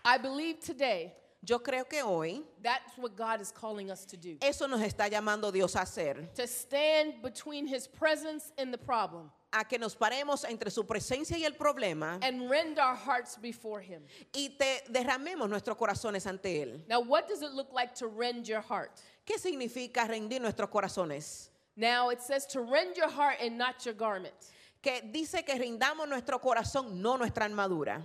I 0.04 0.18
believe 0.18 0.60
today 0.60 1.12
Yo 1.46 1.58
creo 1.58 1.86
que 1.88 2.00
hoy 2.02 2.42
that's 2.62 2.96
what 2.96 3.14
God 3.16 3.40
is 3.42 3.52
calling 3.52 3.90
us 3.90 4.06
to 4.06 4.16
do. 4.16 4.36
eso 4.40 4.66
nos 4.66 4.80
está 4.80 5.08
llamando 5.10 5.52
Dios 5.52 5.74
a 5.76 5.80
hacer, 5.80 6.28
To 6.34 6.46
stand 6.46 7.22
between 7.22 7.66
his 7.66 7.86
presence 7.86 8.50
and 8.58 8.72
the 8.72 8.78
problem 8.78 9.30
a 9.52 9.62
que 9.64 9.78
nos 9.78 9.94
paremos 9.94 10.44
entre 10.48 10.70
su 10.70 10.82
presencia 10.84 11.36
y 11.38 11.44
el 11.44 11.52
problema 11.52 12.18
and 12.22 12.50
rend 12.50 12.78
our 12.78 12.94
hearts 12.96 13.36
before 13.36 13.80
him. 13.80 14.02
y 14.34 14.48
te 14.58 14.82
derramemos 14.90 15.48
nuestros 15.48 15.76
corazones 15.76 16.26
ante 16.26 16.62
Él. 16.62 16.80
Now, 16.88 17.00
what 17.00 17.28
does 17.28 17.42
it 17.42 17.52
look 17.52 17.72
like 17.72 17.94
to 17.96 18.06
rend 18.08 18.48
your 18.48 18.62
heart? 18.62 18.90
¿Qué 19.26 19.38
significa 19.38 20.08
rendir 20.08 20.40
nuestros 20.40 20.68
corazones? 20.70 21.50
Now, 21.76 22.08
it 22.10 22.20
says 22.22 22.46
to 22.48 22.60
rend 22.62 22.96
your 22.96 23.08
heart 23.10 23.36
and 23.40 23.56
not 23.58 23.84
your 23.84 23.94
garment. 23.94 24.34
Que 24.82 25.00
dice 25.12 25.44
que 25.44 25.54
rindamos 25.54 26.08
nuestro 26.08 26.38
corazón, 26.38 27.00
no 27.00 27.16
nuestra 27.16 27.44
armadura. 27.44 28.02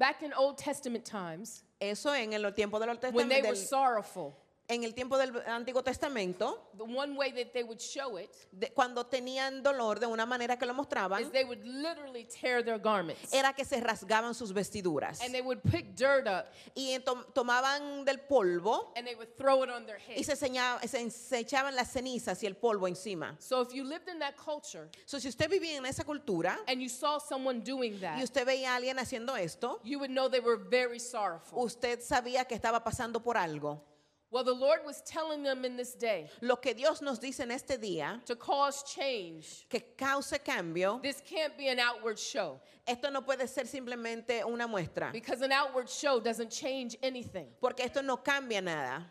Back 0.00 0.22
in 0.22 0.32
Old 0.32 0.56
Testament 0.56 1.04
times, 1.04 1.62
Eso 1.78 2.10
en 2.14 2.32
el 2.32 2.52
tiempo 2.52 2.78
del, 2.78 2.96
Old 2.96 3.12
when 3.12 3.28
they 3.28 3.42
were 3.42 3.54
sorrowful, 3.54 4.34
en 4.70 4.84
el 4.84 4.94
tiempo 4.94 5.18
del 5.18 5.32
Antiguo 5.46 5.82
Testamento, 5.82 6.70
the 6.76 6.84
one 6.84 7.16
way 7.16 7.32
that 7.32 7.52
they 7.52 7.62
would 7.62 7.80
show 7.80 8.16
it 8.18 8.30
de- 8.52 8.70
cuando 8.72 9.04
tenían 9.04 9.62
dolor 9.62 9.98
de 9.98 10.06
una 10.06 10.24
manera 10.24 10.56
que 10.56 10.64
lo 10.66 10.72
is 10.72 10.76
mostraban, 10.76 11.30
they 11.32 11.44
would 11.44 11.62
literally 11.64 12.24
tear 12.24 12.62
their 12.64 12.78
garments 12.78 13.32
era 13.34 13.52
que 13.52 13.64
se 13.64 13.80
rasgaban 13.80 14.34
sus 14.34 14.52
vestiduras 14.52 15.20
and 15.22 15.32
they 15.34 15.42
would 15.42 15.60
pick 15.70 15.94
dirt 15.96 16.26
up 16.28 16.46
y 16.74 16.98
tomaban 17.34 18.04
del 18.04 18.18
polvo 18.20 18.92
and 18.96 19.06
they 19.06 19.14
would 19.14 19.36
throw 19.36 19.62
it 19.64 19.70
on 19.70 19.84
their 19.86 19.98
y 20.08 20.14
head. 20.14 20.24
se, 20.24 20.36
seña- 20.36 20.78
se, 20.86 21.10
se 21.10 21.38
echaban 21.38 21.74
las 21.74 21.90
cenizas 21.92 22.42
y 22.42 22.46
el 22.46 22.54
polvo 22.56 22.86
encima. 22.88 23.36
So 23.40 23.60
if 23.62 23.72
you 23.72 23.84
lived 23.84 24.08
in 24.08 24.18
that 24.20 24.36
culture 24.36 24.88
So, 25.04 25.18
si 25.18 25.28
usted 25.28 25.48
vivía 25.50 25.76
en 25.76 25.86
esa 25.86 26.04
cultura 26.04 26.58
and 26.68 26.80
you 26.80 26.88
saw 26.88 27.18
someone 27.18 27.60
doing 27.62 27.94
y 27.96 28.00
that, 28.00 28.22
usted 28.22 28.46
veía 28.46 28.72
a 28.72 28.76
alguien 28.76 28.98
haciendo 28.98 29.36
esto, 29.36 29.80
you 29.84 29.98
would 29.98 30.10
know 30.10 30.28
they 30.28 30.40
were 30.40 30.56
very 30.56 31.00
sorrowful. 31.00 31.58
usted 31.64 32.00
sabía 32.00 32.44
que 32.46 32.54
estaba 32.54 32.82
pasando 32.84 33.20
por 33.22 33.36
algo. 33.36 33.82
Well, 34.32 34.44
the 34.44 34.54
Lord 34.54 34.80
was 34.86 35.02
telling 35.02 35.42
them 35.42 35.64
in 35.64 35.76
this 35.76 35.94
day 35.94 36.28
Lo 36.40 36.54
que 36.56 36.72
Dios 36.72 37.02
nos 37.02 37.18
dice 37.18 37.40
en 37.40 37.50
este 37.50 37.78
día, 37.80 38.24
to 38.26 38.36
cause 38.36 38.84
change. 38.84 39.66
que 39.68 39.80
cause 39.98 40.32
cambio, 40.44 41.00
This 41.02 41.20
can't 41.28 41.56
be 41.58 41.68
an 41.68 41.80
outward 41.80 42.18
show 42.18 42.60
esto 42.86 43.10
no 43.10 43.22
puede 43.22 43.48
ser 43.48 43.64
simplemente 43.66 44.44
una 44.46 44.66
muestra, 44.68 45.12
because 45.12 45.42
an 45.42 45.52
outward 45.52 45.88
show 45.88 46.20
doesn't 46.20 46.50
change 46.50 46.96
anything. 47.02 47.46
porque 47.60 47.80
esto 47.80 48.02
no 48.02 48.16
cambia 48.18 48.62
nada. 48.62 49.04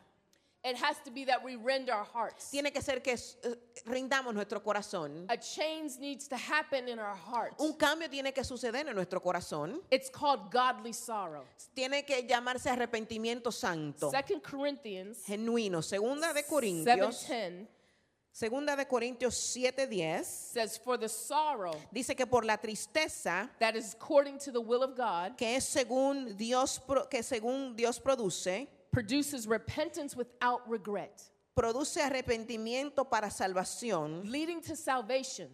It 0.62 0.76
has 0.76 1.00
to 1.06 1.12
be 1.12 1.24
that 1.26 1.42
we 1.44 1.56
rend 1.56 1.90
our 1.90 2.04
hearts. 2.04 2.52
Tiene 2.52 2.72
que 2.72 2.82
ser 2.82 3.00
que 3.02 3.14
eh, 3.14 3.56
rindamos 3.86 4.34
nuestro 4.34 4.62
corazón. 4.62 5.26
A 5.30 5.38
change 5.38 5.98
needs 6.00 6.28
to 6.28 6.36
happen 6.36 6.90
in 6.90 7.00
our 7.00 7.16
hearts. 7.16 7.56
Un 7.60 7.74
cambio 7.78 8.10
tiene 8.10 8.34
que 8.34 8.44
suceder 8.44 8.86
en 8.88 8.94
nuestro 8.94 9.22
corazón. 9.22 9.82
It's 9.90 10.10
called 10.10 10.52
godly 10.52 10.92
sorrow. 10.92 11.46
Tiene 11.74 12.04
que 12.04 12.28
llamarse 12.28 12.70
arrepentimiento 12.70 13.54
santo, 13.54 14.12
Second 14.12 14.42
Corinthians 14.42 15.24
genuino. 15.26 15.82
Segunda 15.82 16.34
de 16.34 16.44
Corintios, 16.44 17.26
7:10 17.26 17.68
segunda 18.32 18.76
de 18.76 18.86
Corintios 18.86 19.36
7:10 19.36 20.26
says, 20.26 20.78
"For 20.78 20.98
the 20.98 21.08
sorrow 21.08 21.74
dice 21.92 22.16
que 22.16 22.28
por 22.28 22.44
la 22.44 22.58
tristeza 22.58 23.50
that 23.60 23.76
is 23.76 23.94
according 23.94 24.38
to 24.40 24.52
the 24.52 24.60
will 24.60 24.84
of 24.84 24.96
God 24.96 25.38
que 25.38 25.56
es 25.56 25.64
según 25.64 26.36
Dios 26.36 26.82
que 27.10 27.24
según 27.24 27.76
Dios 27.78 28.00
produce, 28.00 28.68
produces 28.92 29.48
repentance 29.48 30.16
without 30.16 30.62
regret, 30.68 31.22
produce 31.56 31.98
arrepentimiento 31.98 33.10
para 33.10 33.30
salvación, 33.30 34.30
leading 34.30 34.62
to 34.62 34.76
salvation. 34.76 35.50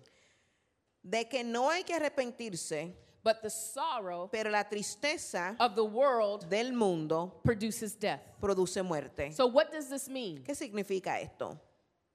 de 1.04 1.26
que 1.26 1.44
no 1.44 1.70
hay 1.70 1.84
que 1.84 1.94
arrepentirse, 1.96 2.94
But 3.24 3.42
the 3.42 3.50
sorrow 3.50 4.28
pero 4.32 4.50
la 4.52 4.64
tristeza 4.64 5.56
of 5.60 5.74
the 5.76 5.84
world 5.84 6.48
del 6.50 6.74
mundo 6.74 7.42
produces 7.44 7.96
death." 8.00 8.22
produce 8.40 8.82
muerte. 8.84 9.32
So 9.32 9.48
what 9.48 9.72
does 9.72 9.90
this 9.90 10.08
mean? 10.10 10.44
¿Qué 10.44 10.56
significa 10.56 11.20
esto? 11.20 11.60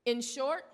In 0.04 0.20
short, 0.20 0.64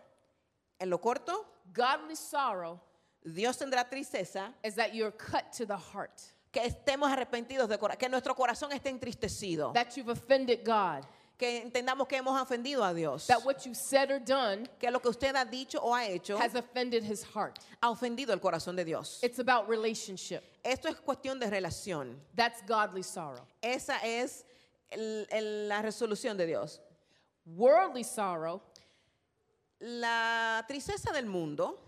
En 0.79 0.91
lo 0.91 0.99
corto, 0.99 1.47
godly 1.73 2.15
sorrow 2.17 2.79
Dios 3.25 3.57
tendrá 3.59 3.89
tristeza, 3.89 4.53
is 4.63 4.75
that 4.77 4.95
you're 4.95 5.11
cut 5.11 5.53
to 5.53 5.65
the 5.67 5.77
heart, 5.77 6.23
que 6.57 6.65
estemos 6.65 7.11
arrepentidos 7.13 7.69
de 7.69 7.77
corazón, 7.79 7.99
que 7.99 8.09
nuestro 8.09 8.35
corazón 8.35 8.73
esté 8.73 8.89
entristecido, 8.89 9.73
that 9.75 9.91
you've 9.95 10.09
offended 10.11 10.65
God, 10.65 11.05
que 11.37 11.61
entendamos 11.63 12.09
que 12.09 12.17
hemos 12.17 12.41
ofendido 12.41 12.83
a 12.83 12.95
Dios, 12.95 13.27
that 13.27 13.45
what 13.45 13.59
you 13.67 13.75
said 13.75 14.11
or 14.11 14.19
done 14.19 14.67
que 14.79 14.91
lo 14.91 14.99
que 15.01 15.11
usted 15.11 15.37
ha 15.37 15.45
dicho 15.45 15.79
o 15.83 15.93
ha 15.95 16.07
hecho 16.07 16.39
has 16.39 16.55
offended 16.55 17.05
his 17.05 17.23
heart. 17.23 17.59
ha 17.83 17.91
ofendido 17.91 18.33
el 18.33 18.41
corazón 18.41 18.75
de 18.75 18.85
Dios. 18.87 19.21
It's 19.23 19.39
about 19.39 19.69
relationship. 19.69 20.43
Esto 20.65 20.89
es 20.89 20.97
cuestión 20.97 21.39
de 21.39 21.51
relación. 21.51 22.17
That's 22.35 22.63
godly 22.67 23.03
sorrow. 23.03 23.47
Esa 23.63 23.99
es 24.03 24.47
el- 24.91 25.27
el- 25.31 25.69
la 25.69 25.83
resolución 25.83 26.39
de 26.39 26.47
Dios. 26.47 26.81
Worldly 27.45 28.03
sorrow 28.03 28.63
La 29.79 30.65
tristeza 30.67 31.13
del 31.13 31.27
mundo 31.27 31.86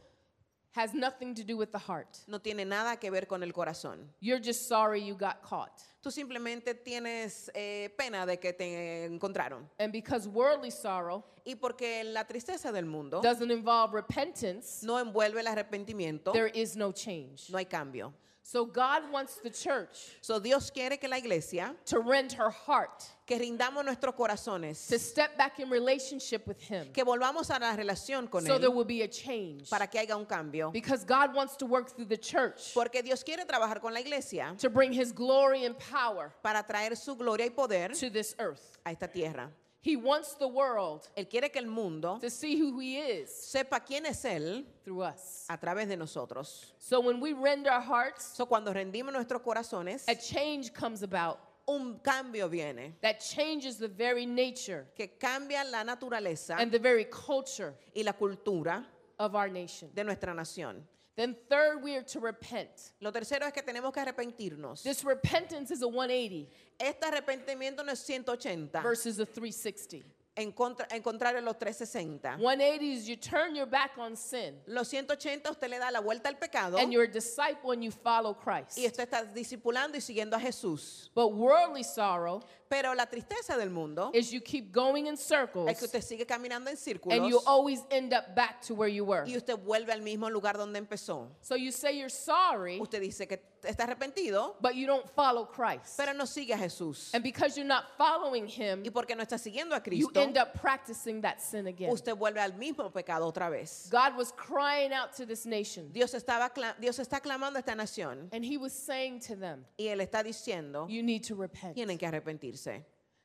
has 0.79 0.95
nothing 0.95 1.35
to 1.35 1.43
do 1.43 1.57
with 1.57 1.73
the 1.73 1.79
heart. 1.79 2.19
no 2.29 2.39
tiene 2.39 2.65
nada 2.65 2.97
que 2.97 3.11
ver 3.11 3.27
con 3.27 3.43
el 3.43 3.53
corazón. 3.53 3.99
You're 4.21 4.41
just 4.41 4.69
sorry 4.69 5.01
you 5.01 5.15
got 5.15 5.43
caught. 5.43 5.83
Tú 6.01 6.11
simplemente 6.13 6.75
tienes 6.75 7.51
eh, 7.55 7.91
pena 7.99 8.25
de 8.25 8.39
que 8.39 8.53
te 8.53 9.05
encontraron. 9.07 9.69
And 9.81 9.93
because 9.93 10.29
worldly 10.29 10.71
sorrow 10.71 11.25
Y 11.45 11.55
porque 11.57 12.05
la 12.05 12.25
tristeza 12.25 12.71
del 12.71 12.85
mundo 12.85 13.21
doesn't 13.23 13.51
involve 13.51 13.95
repentance, 13.95 14.85
no 14.85 14.99
envuelve 14.99 15.41
el 15.41 15.47
arrepentimiento, 15.47 16.33
there 16.33 16.51
is 16.55 16.77
no 16.77 16.93
change. 16.93 17.51
no 17.51 17.59
hay 17.59 17.65
cambio. 17.65 18.13
So 18.51 18.65
God 18.65 19.13
wants 19.13 19.35
the 19.43 19.51
church 19.51 20.17
So 20.23 20.41
Dios 20.41 20.71
quiere 20.71 20.97
que 20.97 21.07
la 21.07 21.19
iglesia, 21.19 21.75
to 21.85 22.01
rend 22.01 22.33
her 22.33 22.49
heart, 22.49 23.05
que 23.27 23.39
rindamos 23.39 23.85
nuestros 23.85 24.15
corazones, 24.15 24.89
to 24.89 24.99
step 24.99 25.37
back 25.37 25.61
in 25.61 25.69
relationship 25.69 26.47
with 26.47 26.59
Him, 26.59 26.87
que 26.95 27.05
volvamos 27.05 27.51
a 27.51 27.61
la 27.61 27.77
relación 27.77 28.31
con 28.31 28.47
so 28.47 28.57
there 28.57 28.71
Él 28.71 28.75
will 28.75 28.87
be 28.87 29.03
a 29.03 29.07
change. 29.07 29.69
para 29.69 29.87
que 29.87 30.01
haya 30.01 30.17
un 30.17 30.25
cambio. 30.25 30.71
Because 30.71 31.05
God 31.05 31.35
wants 31.35 31.57
to 31.57 31.67
work 31.67 31.91
through 31.95 32.07
the 32.07 32.17
church 32.17 32.73
Porque 32.73 33.03
Dios 33.03 33.23
quiere 33.23 33.45
trabajar 33.45 33.83
con 33.83 33.93
la 33.93 34.01
iglesia 34.01 34.55
to 34.57 34.71
bring 34.71 34.95
His 34.95 35.13
glory 35.13 35.67
and 35.67 35.79
power 35.79 36.33
para 36.43 36.65
traer 36.67 36.97
su 36.97 37.17
gloria 37.17 37.45
y 37.45 37.51
poder 37.51 37.89
to 37.89 38.09
this 38.09 38.35
earth. 38.39 38.79
a 38.87 38.93
esta 38.93 39.09
tierra. 39.09 39.51
He 39.81 39.97
wants 39.97 40.35
the 40.35 40.49
world 40.49 41.09
Él 41.17 41.29
quiere 41.31 41.51
que 41.51 41.61
el 41.61 41.67
mundo 41.69 42.19
to 42.21 42.29
see 42.31 42.57
who 42.59 42.79
He 42.81 42.99
is 42.99 43.31
sepa 43.31 43.81
quién 43.85 44.07
es 44.07 44.25
Él 44.25 44.65
through 44.85 45.03
us. 45.03 45.47
a 45.49 45.57
través 45.57 45.89
de 45.89 45.97
nosotros. 45.97 46.73
So 46.79 47.01
when 47.01 47.21
we 47.21 47.33
rend 47.33 47.67
our 47.69 47.81
hearts, 47.81 48.25
So, 48.37 48.47
cuando 48.47 48.73
rendimos 48.73 49.13
nuestros 49.13 49.41
corazones, 49.43 50.05
a 50.09 50.17
change 50.17 50.73
comes 50.73 51.03
about 51.03 51.39
un 51.69 52.01
cambio 52.03 52.49
viene 52.49 52.95
that 53.03 53.21
changes 53.21 53.77
the 53.77 53.89
very 53.89 54.25
nature 54.27 54.87
que 54.97 55.07
cambia 55.21 55.63
la 55.71 55.85
naturaleza 55.85 56.57
and 56.59 56.73
the 56.73 56.79
very 56.79 57.05
culture 57.05 57.75
y 57.95 58.03
la 58.03 58.13
cultura 58.13 58.85
of 59.19 59.35
our 59.35 59.49
nation. 59.49 59.91
de 59.95 60.03
nuestra 60.03 60.33
nación. 60.35 60.83
Then, 61.19 61.35
third, 61.49 61.83
we 61.83 61.97
are 61.97 62.05
to 62.05 62.21
repent. 62.21 62.93
Lo 63.01 63.11
tercero 63.11 63.43
es 63.45 63.53
que 63.53 63.61
tenemos 63.61 63.93
que 63.93 64.01
arrepentirnos. 64.01 64.85
This 64.85 65.05
repentance 65.05 65.73
is 65.73 65.83
a 65.83 65.89
180 65.89 66.49
Este 66.79 67.03
arrepentimiento 67.03 67.85
no 67.85 67.91
es 67.91 67.99
180, 67.99 68.81
versus 68.83 69.19
a 69.19 69.27
360. 69.27 70.05
en, 70.37 70.53
contra, 70.53 70.87
en 70.93 71.03
contrario 71.03 71.41
a 71.41 71.43
los 71.43 71.59
360. 71.59 72.37
180 72.37 72.85
is 72.85 73.09
you 73.09 73.17
turn 73.17 73.57
your 73.57 73.67
back 73.67 73.99
on 73.99 74.15
sin 74.17 74.55
Los 74.69 74.87
180 74.87 75.51
usted 75.51 75.69
le 75.69 75.81
da 75.81 75.91
la 75.91 76.01
vuelta 76.01 76.29
al 76.29 76.37
pecado 76.37 76.79
and 76.79 76.93
you're 76.93 77.03
a 77.03 77.13
disciple 77.13 77.73
and 77.73 77.83
you 77.83 77.91
follow 77.91 78.33
Christ. 78.33 78.79
y 78.79 78.87
usted 78.87 79.09
está 79.11 79.25
discipulando 79.25 79.97
y 79.97 80.01
siguiendo 80.01 80.35
a 80.35 80.41
Jesús. 80.41 81.11
But 81.17 81.33
worldly 81.33 81.83
sorrow 81.83 82.45
Pero 82.69 82.95
la 82.95 83.07
tristeza 83.07 83.57
del 83.57 83.71
mundo 83.71 84.11
is 84.13 84.31
you 84.31 84.41
keep 84.41 84.73
going 84.73 85.07
in 85.07 85.17
circles 85.17 85.71
es 85.71 85.79
que 85.79 85.87
usted 85.87 86.03
sigue 86.03 86.27
caminando 86.27 86.69
en 86.69 86.77
and 86.77 86.79
círculos 86.79 87.29
you 87.29 87.41
always 87.47 87.81
end 87.91 88.13
up 88.13 88.35
back 88.35 88.61
to 88.61 88.75
where 88.75 88.93
you 88.93 89.05
were. 89.05 89.25
y 89.27 89.37
usted 89.37 89.57
vuelve 89.57 89.93
al 89.93 90.03
mismo 90.03 90.29
lugar 90.31 90.57
donde 90.57 90.79
empezó. 90.79 91.29
So 91.41 91.57
you 91.57 91.73
say 91.73 91.97
you're 91.99 92.11
sorry, 92.11 92.79
Usted 92.81 93.01
dice 93.01 93.27
que 93.27 93.41
está 93.63 93.85
arrepentido, 93.85 94.57
but 94.61 94.75
you 94.75 94.87
don't 94.87 95.09
follow 95.11 95.47
Christ. 95.47 95.97
pero 95.97 96.13
no 96.13 96.27
sigue 96.27 96.53
a 96.53 96.59
Jesús. 96.59 97.11
And 97.15 97.23
because 97.25 97.57
you're 97.57 97.67
not 97.67 97.85
following 97.97 98.47
him, 98.47 98.83
Y 98.85 98.91
porque 98.91 99.17
no 99.17 99.23
está 99.23 99.39
siguiendo 99.39 99.75
a 99.75 99.79
you 99.79 100.09
Cristo, 100.09 100.21
end 100.21 100.37
up 100.39 100.53
practicing 100.61 101.23
that 101.23 101.41
sin 101.41 101.67
again. 101.67 101.91
usted 101.91 102.15
vuelve 102.15 102.41
al 102.41 102.53
mismo 102.53 102.93
pecado 102.93 103.27
otra 103.27 103.49
vez. 103.51 103.89
God 103.91 104.17
was 104.17 104.33
crying 104.33 104.93
out 104.93 105.13
to 105.17 105.25
this 105.27 105.47
nation, 105.47 105.91
Dios, 105.93 106.13
estaba, 106.15 106.51
Dios 106.79 106.99
está 106.99 107.21
clamando 107.21 107.57
a 107.57 107.61
esta 107.61 107.75
nación 107.75 108.29
and 108.33 108.45
He 108.45 108.57
was 108.59 108.73
saying 108.73 109.21
to 109.21 109.37
them, 109.37 109.65
y 109.79 109.87
Él 109.89 110.01
está 110.01 110.23
diciendo, 110.23 110.87
You 110.89 111.03
need 111.03 111.23
to 111.27 111.35
repent. 111.35 111.75
tienen 111.75 111.99
que 111.99 112.07
arrepentirse. 112.07 112.58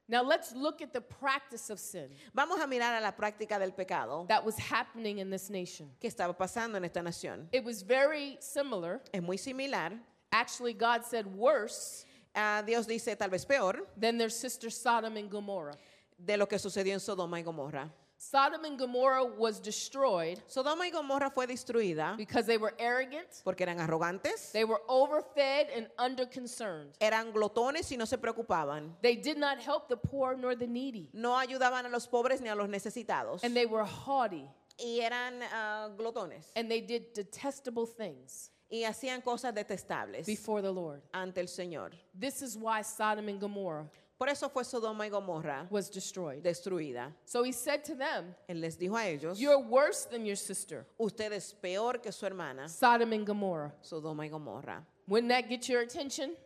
Now 0.08 0.22
let's 0.22 0.54
look 0.54 0.82
at 0.82 0.92
the 0.92 1.00
practice 1.02 1.70
of 1.70 1.80
sin 1.80 2.10
Vamos 2.36 2.60
a 2.60 2.68
mirar 2.68 2.98
a 2.98 3.02
la 3.02 3.12
práctica 3.14 3.58
del 3.58 3.72
pecado 3.72 4.26
that 4.28 4.44
was 4.46 4.58
happening 4.58 5.20
in 5.20 5.30
this 5.30 5.50
nation. 5.50 5.90
que 6.00 6.10
estaba 6.10 6.34
pasando 6.38 6.76
en 6.76 6.84
esta 6.86 7.02
nación. 7.02 7.48
It 7.52 7.64
was 7.64 7.82
very 7.84 8.38
similar. 8.42 9.02
Es 9.14 9.22
muy 9.22 9.38
similar. 9.38 9.94
Actually, 10.32 10.74
God 10.74 11.04
said 11.06 11.26
worse 11.28 12.06
Ah, 12.36 12.64
Dios 12.66 12.88
dice 12.88 13.16
tal 13.18 13.30
vez 13.30 13.46
peor 13.46 13.76
than 13.96 14.18
their 14.18 14.30
sister 14.30 14.70
Sodom 14.72 15.16
and 15.18 15.30
Gomorrah. 15.30 15.76
de 16.18 16.36
lo 16.36 16.48
que 16.48 16.58
sucedió 16.58 16.94
en 16.94 17.00
Sodoma 17.00 17.40
y 17.40 17.44
Gomorra. 17.44 17.90
Sodom 18.32 18.64
and 18.66 18.78
Gomorrah 18.80 19.26
was 19.26 19.60
destroyed 19.60 20.40
Sodoma 20.48 20.80
y 20.86 20.90
Gomorra 20.92 21.30
fue 21.30 21.46
destruida 21.46 22.16
because 22.16 22.46
they 22.46 22.58
were 22.58 22.74
arrogant, 22.80 23.28
porque 23.44 23.62
eran 23.62 23.80
arrogantes, 23.80 24.52
they 24.54 24.64
were 24.64 24.80
overfed 24.88 25.70
and 25.76 25.88
underconcerned. 26.00 26.94
eran 27.02 27.32
glotones 27.34 27.92
y 27.92 27.98
no 27.98 28.06
se 28.06 28.18
preocupaban. 28.18 28.92
They 29.02 29.16
did 29.16 29.38
not 29.38 29.60
help 29.60 29.90
the 29.90 29.98
poor 29.98 30.36
nor 30.38 30.56
the 30.56 30.68
needy, 30.68 31.10
No 31.14 31.32
ayudaban 31.38 31.86
a 31.86 31.90
los 31.90 32.08
pobres 32.08 32.40
ni 32.42 32.50
a 32.50 32.56
los 32.56 32.70
necesitados. 32.70 33.44
and 33.44 33.56
they 33.56 33.66
were 33.66 33.84
haughty, 33.84 34.46
Y 34.80 35.00
eran 35.02 35.42
ah, 35.54 35.90
glotones. 35.98 36.46
and 36.56 36.70
they 36.72 36.82
did 36.82 37.14
detestable 37.14 37.86
things 37.86 38.50
Y 38.72 38.84
hacían 38.88 39.22
cosas 39.24 39.54
detestables 39.54 40.26
before 40.26 40.62
the 40.62 40.72
Lord. 40.72 41.02
ante 41.14 41.42
el 41.42 41.48
Señor. 41.48 41.92
This 42.18 42.42
is 42.42 42.58
why 42.58 42.82
Sodom 42.82 43.28
and 43.28 43.40
Gomorrah 43.40 43.88
Por 44.24 44.30
eso 44.30 44.48
fue 44.48 44.64
Sodoma 44.64 45.06
y 45.06 45.10
Gomorra 45.10 45.68
was 45.70 45.90
destroyed. 45.90 46.42
destruida. 46.42 47.12
So 47.26 47.44
he 47.44 47.52
said 47.52 47.84
to 47.84 47.94
them, 47.94 48.34
Él 48.48 48.62
les 48.62 48.78
dijo 48.78 48.96
a 48.96 49.06
ellos, 49.06 49.38
You're 49.38 49.60
worse 49.60 50.06
than 50.06 50.26
your 50.26 50.38
sister, 50.38 50.86
usted 50.98 51.34
es 51.34 51.52
peor 51.54 51.98
que 52.02 52.10
su 52.14 52.26
hermana, 52.26 52.70
Sodom 52.70 53.12
and 53.12 53.26
Gomorrah. 53.28 53.74
Sodoma 53.84 54.24
y 54.24 54.30
Gomorra. 54.30 54.82
Wouldn't 55.10 55.28
that 55.30 55.50
get 55.50 55.68
your 55.68 55.82
attention? 55.82 56.38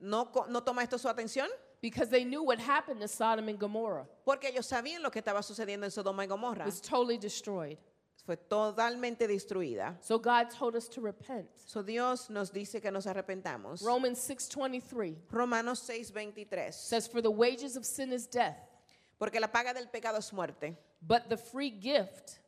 ¿No, 0.00 0.24
co- 0.32 0.46
¿No 0.48 0.60
toma 0.60 0.82
esto 0.82 0.96
su 0.96 1.08
atención? 1.08 1.48
Because 1.82 2.08
they 2.08 2.24
knew 2.24 2.42
what 2.42 2.58
happened 2.58 3.00
to 3.02 3.08
Sodom 3.08 3.48
and 3.48 3.58
Gomorrah. 3.58 4.06
Porque 4.24 4.44
ellos 4.48 4.66
sabían 4.66 5.02
lo 5.02 5.10
que 5.10 5.20
estaba 5.20 5.42
sucediendo 5.42 5.84
en 5.84 5.90
Sodoma 5.90 6.20
y 6.22 6.24
It 6.24 6.30
Gomorra. 6.30 6.64
was 6.64 6.80
totally 6.80 7.18
destroyed. 7.18 7.76
Fue 8.30 8.36
totalmente 8.36 9.26
destruida. 9.26 9.96
So 10.00 10.16
God 10.16 10.50
told 10.50 10.76
us 10.76 10.88
to 10.90 11.00
repent. 11.00 11.48
So 11.66 11.82
Dios 11.82 12.30
nos 12.30 12.50
dice 12.50 12.80
que 12.80 12.88
nos 12.92 13.06
arrepentamos. 13.06 13.82
Romans 13.82 14.20
6:23 14.20 15.16
Romanos 15.32 15.80
6:23. 15.80 16.72
says 16.72 17.08
for 17.08 17.20
the 17.20 17.30
wages 17.30 17.76
of 17.76 17.84
sin 17.84 18.12
is 18.12 18.28
death, 18.28 18.56
Porque 19.18 19.40
la 19.40 19.48
paga 19.48 19.74
del 19.74 19.88
pecado 19.88 20.18
es 20.18 20.32
muerte, 20.32 20.76
but 21.02 21.28
the 21.28 21.36
free 21.36 21.70
gift 21.70 22.38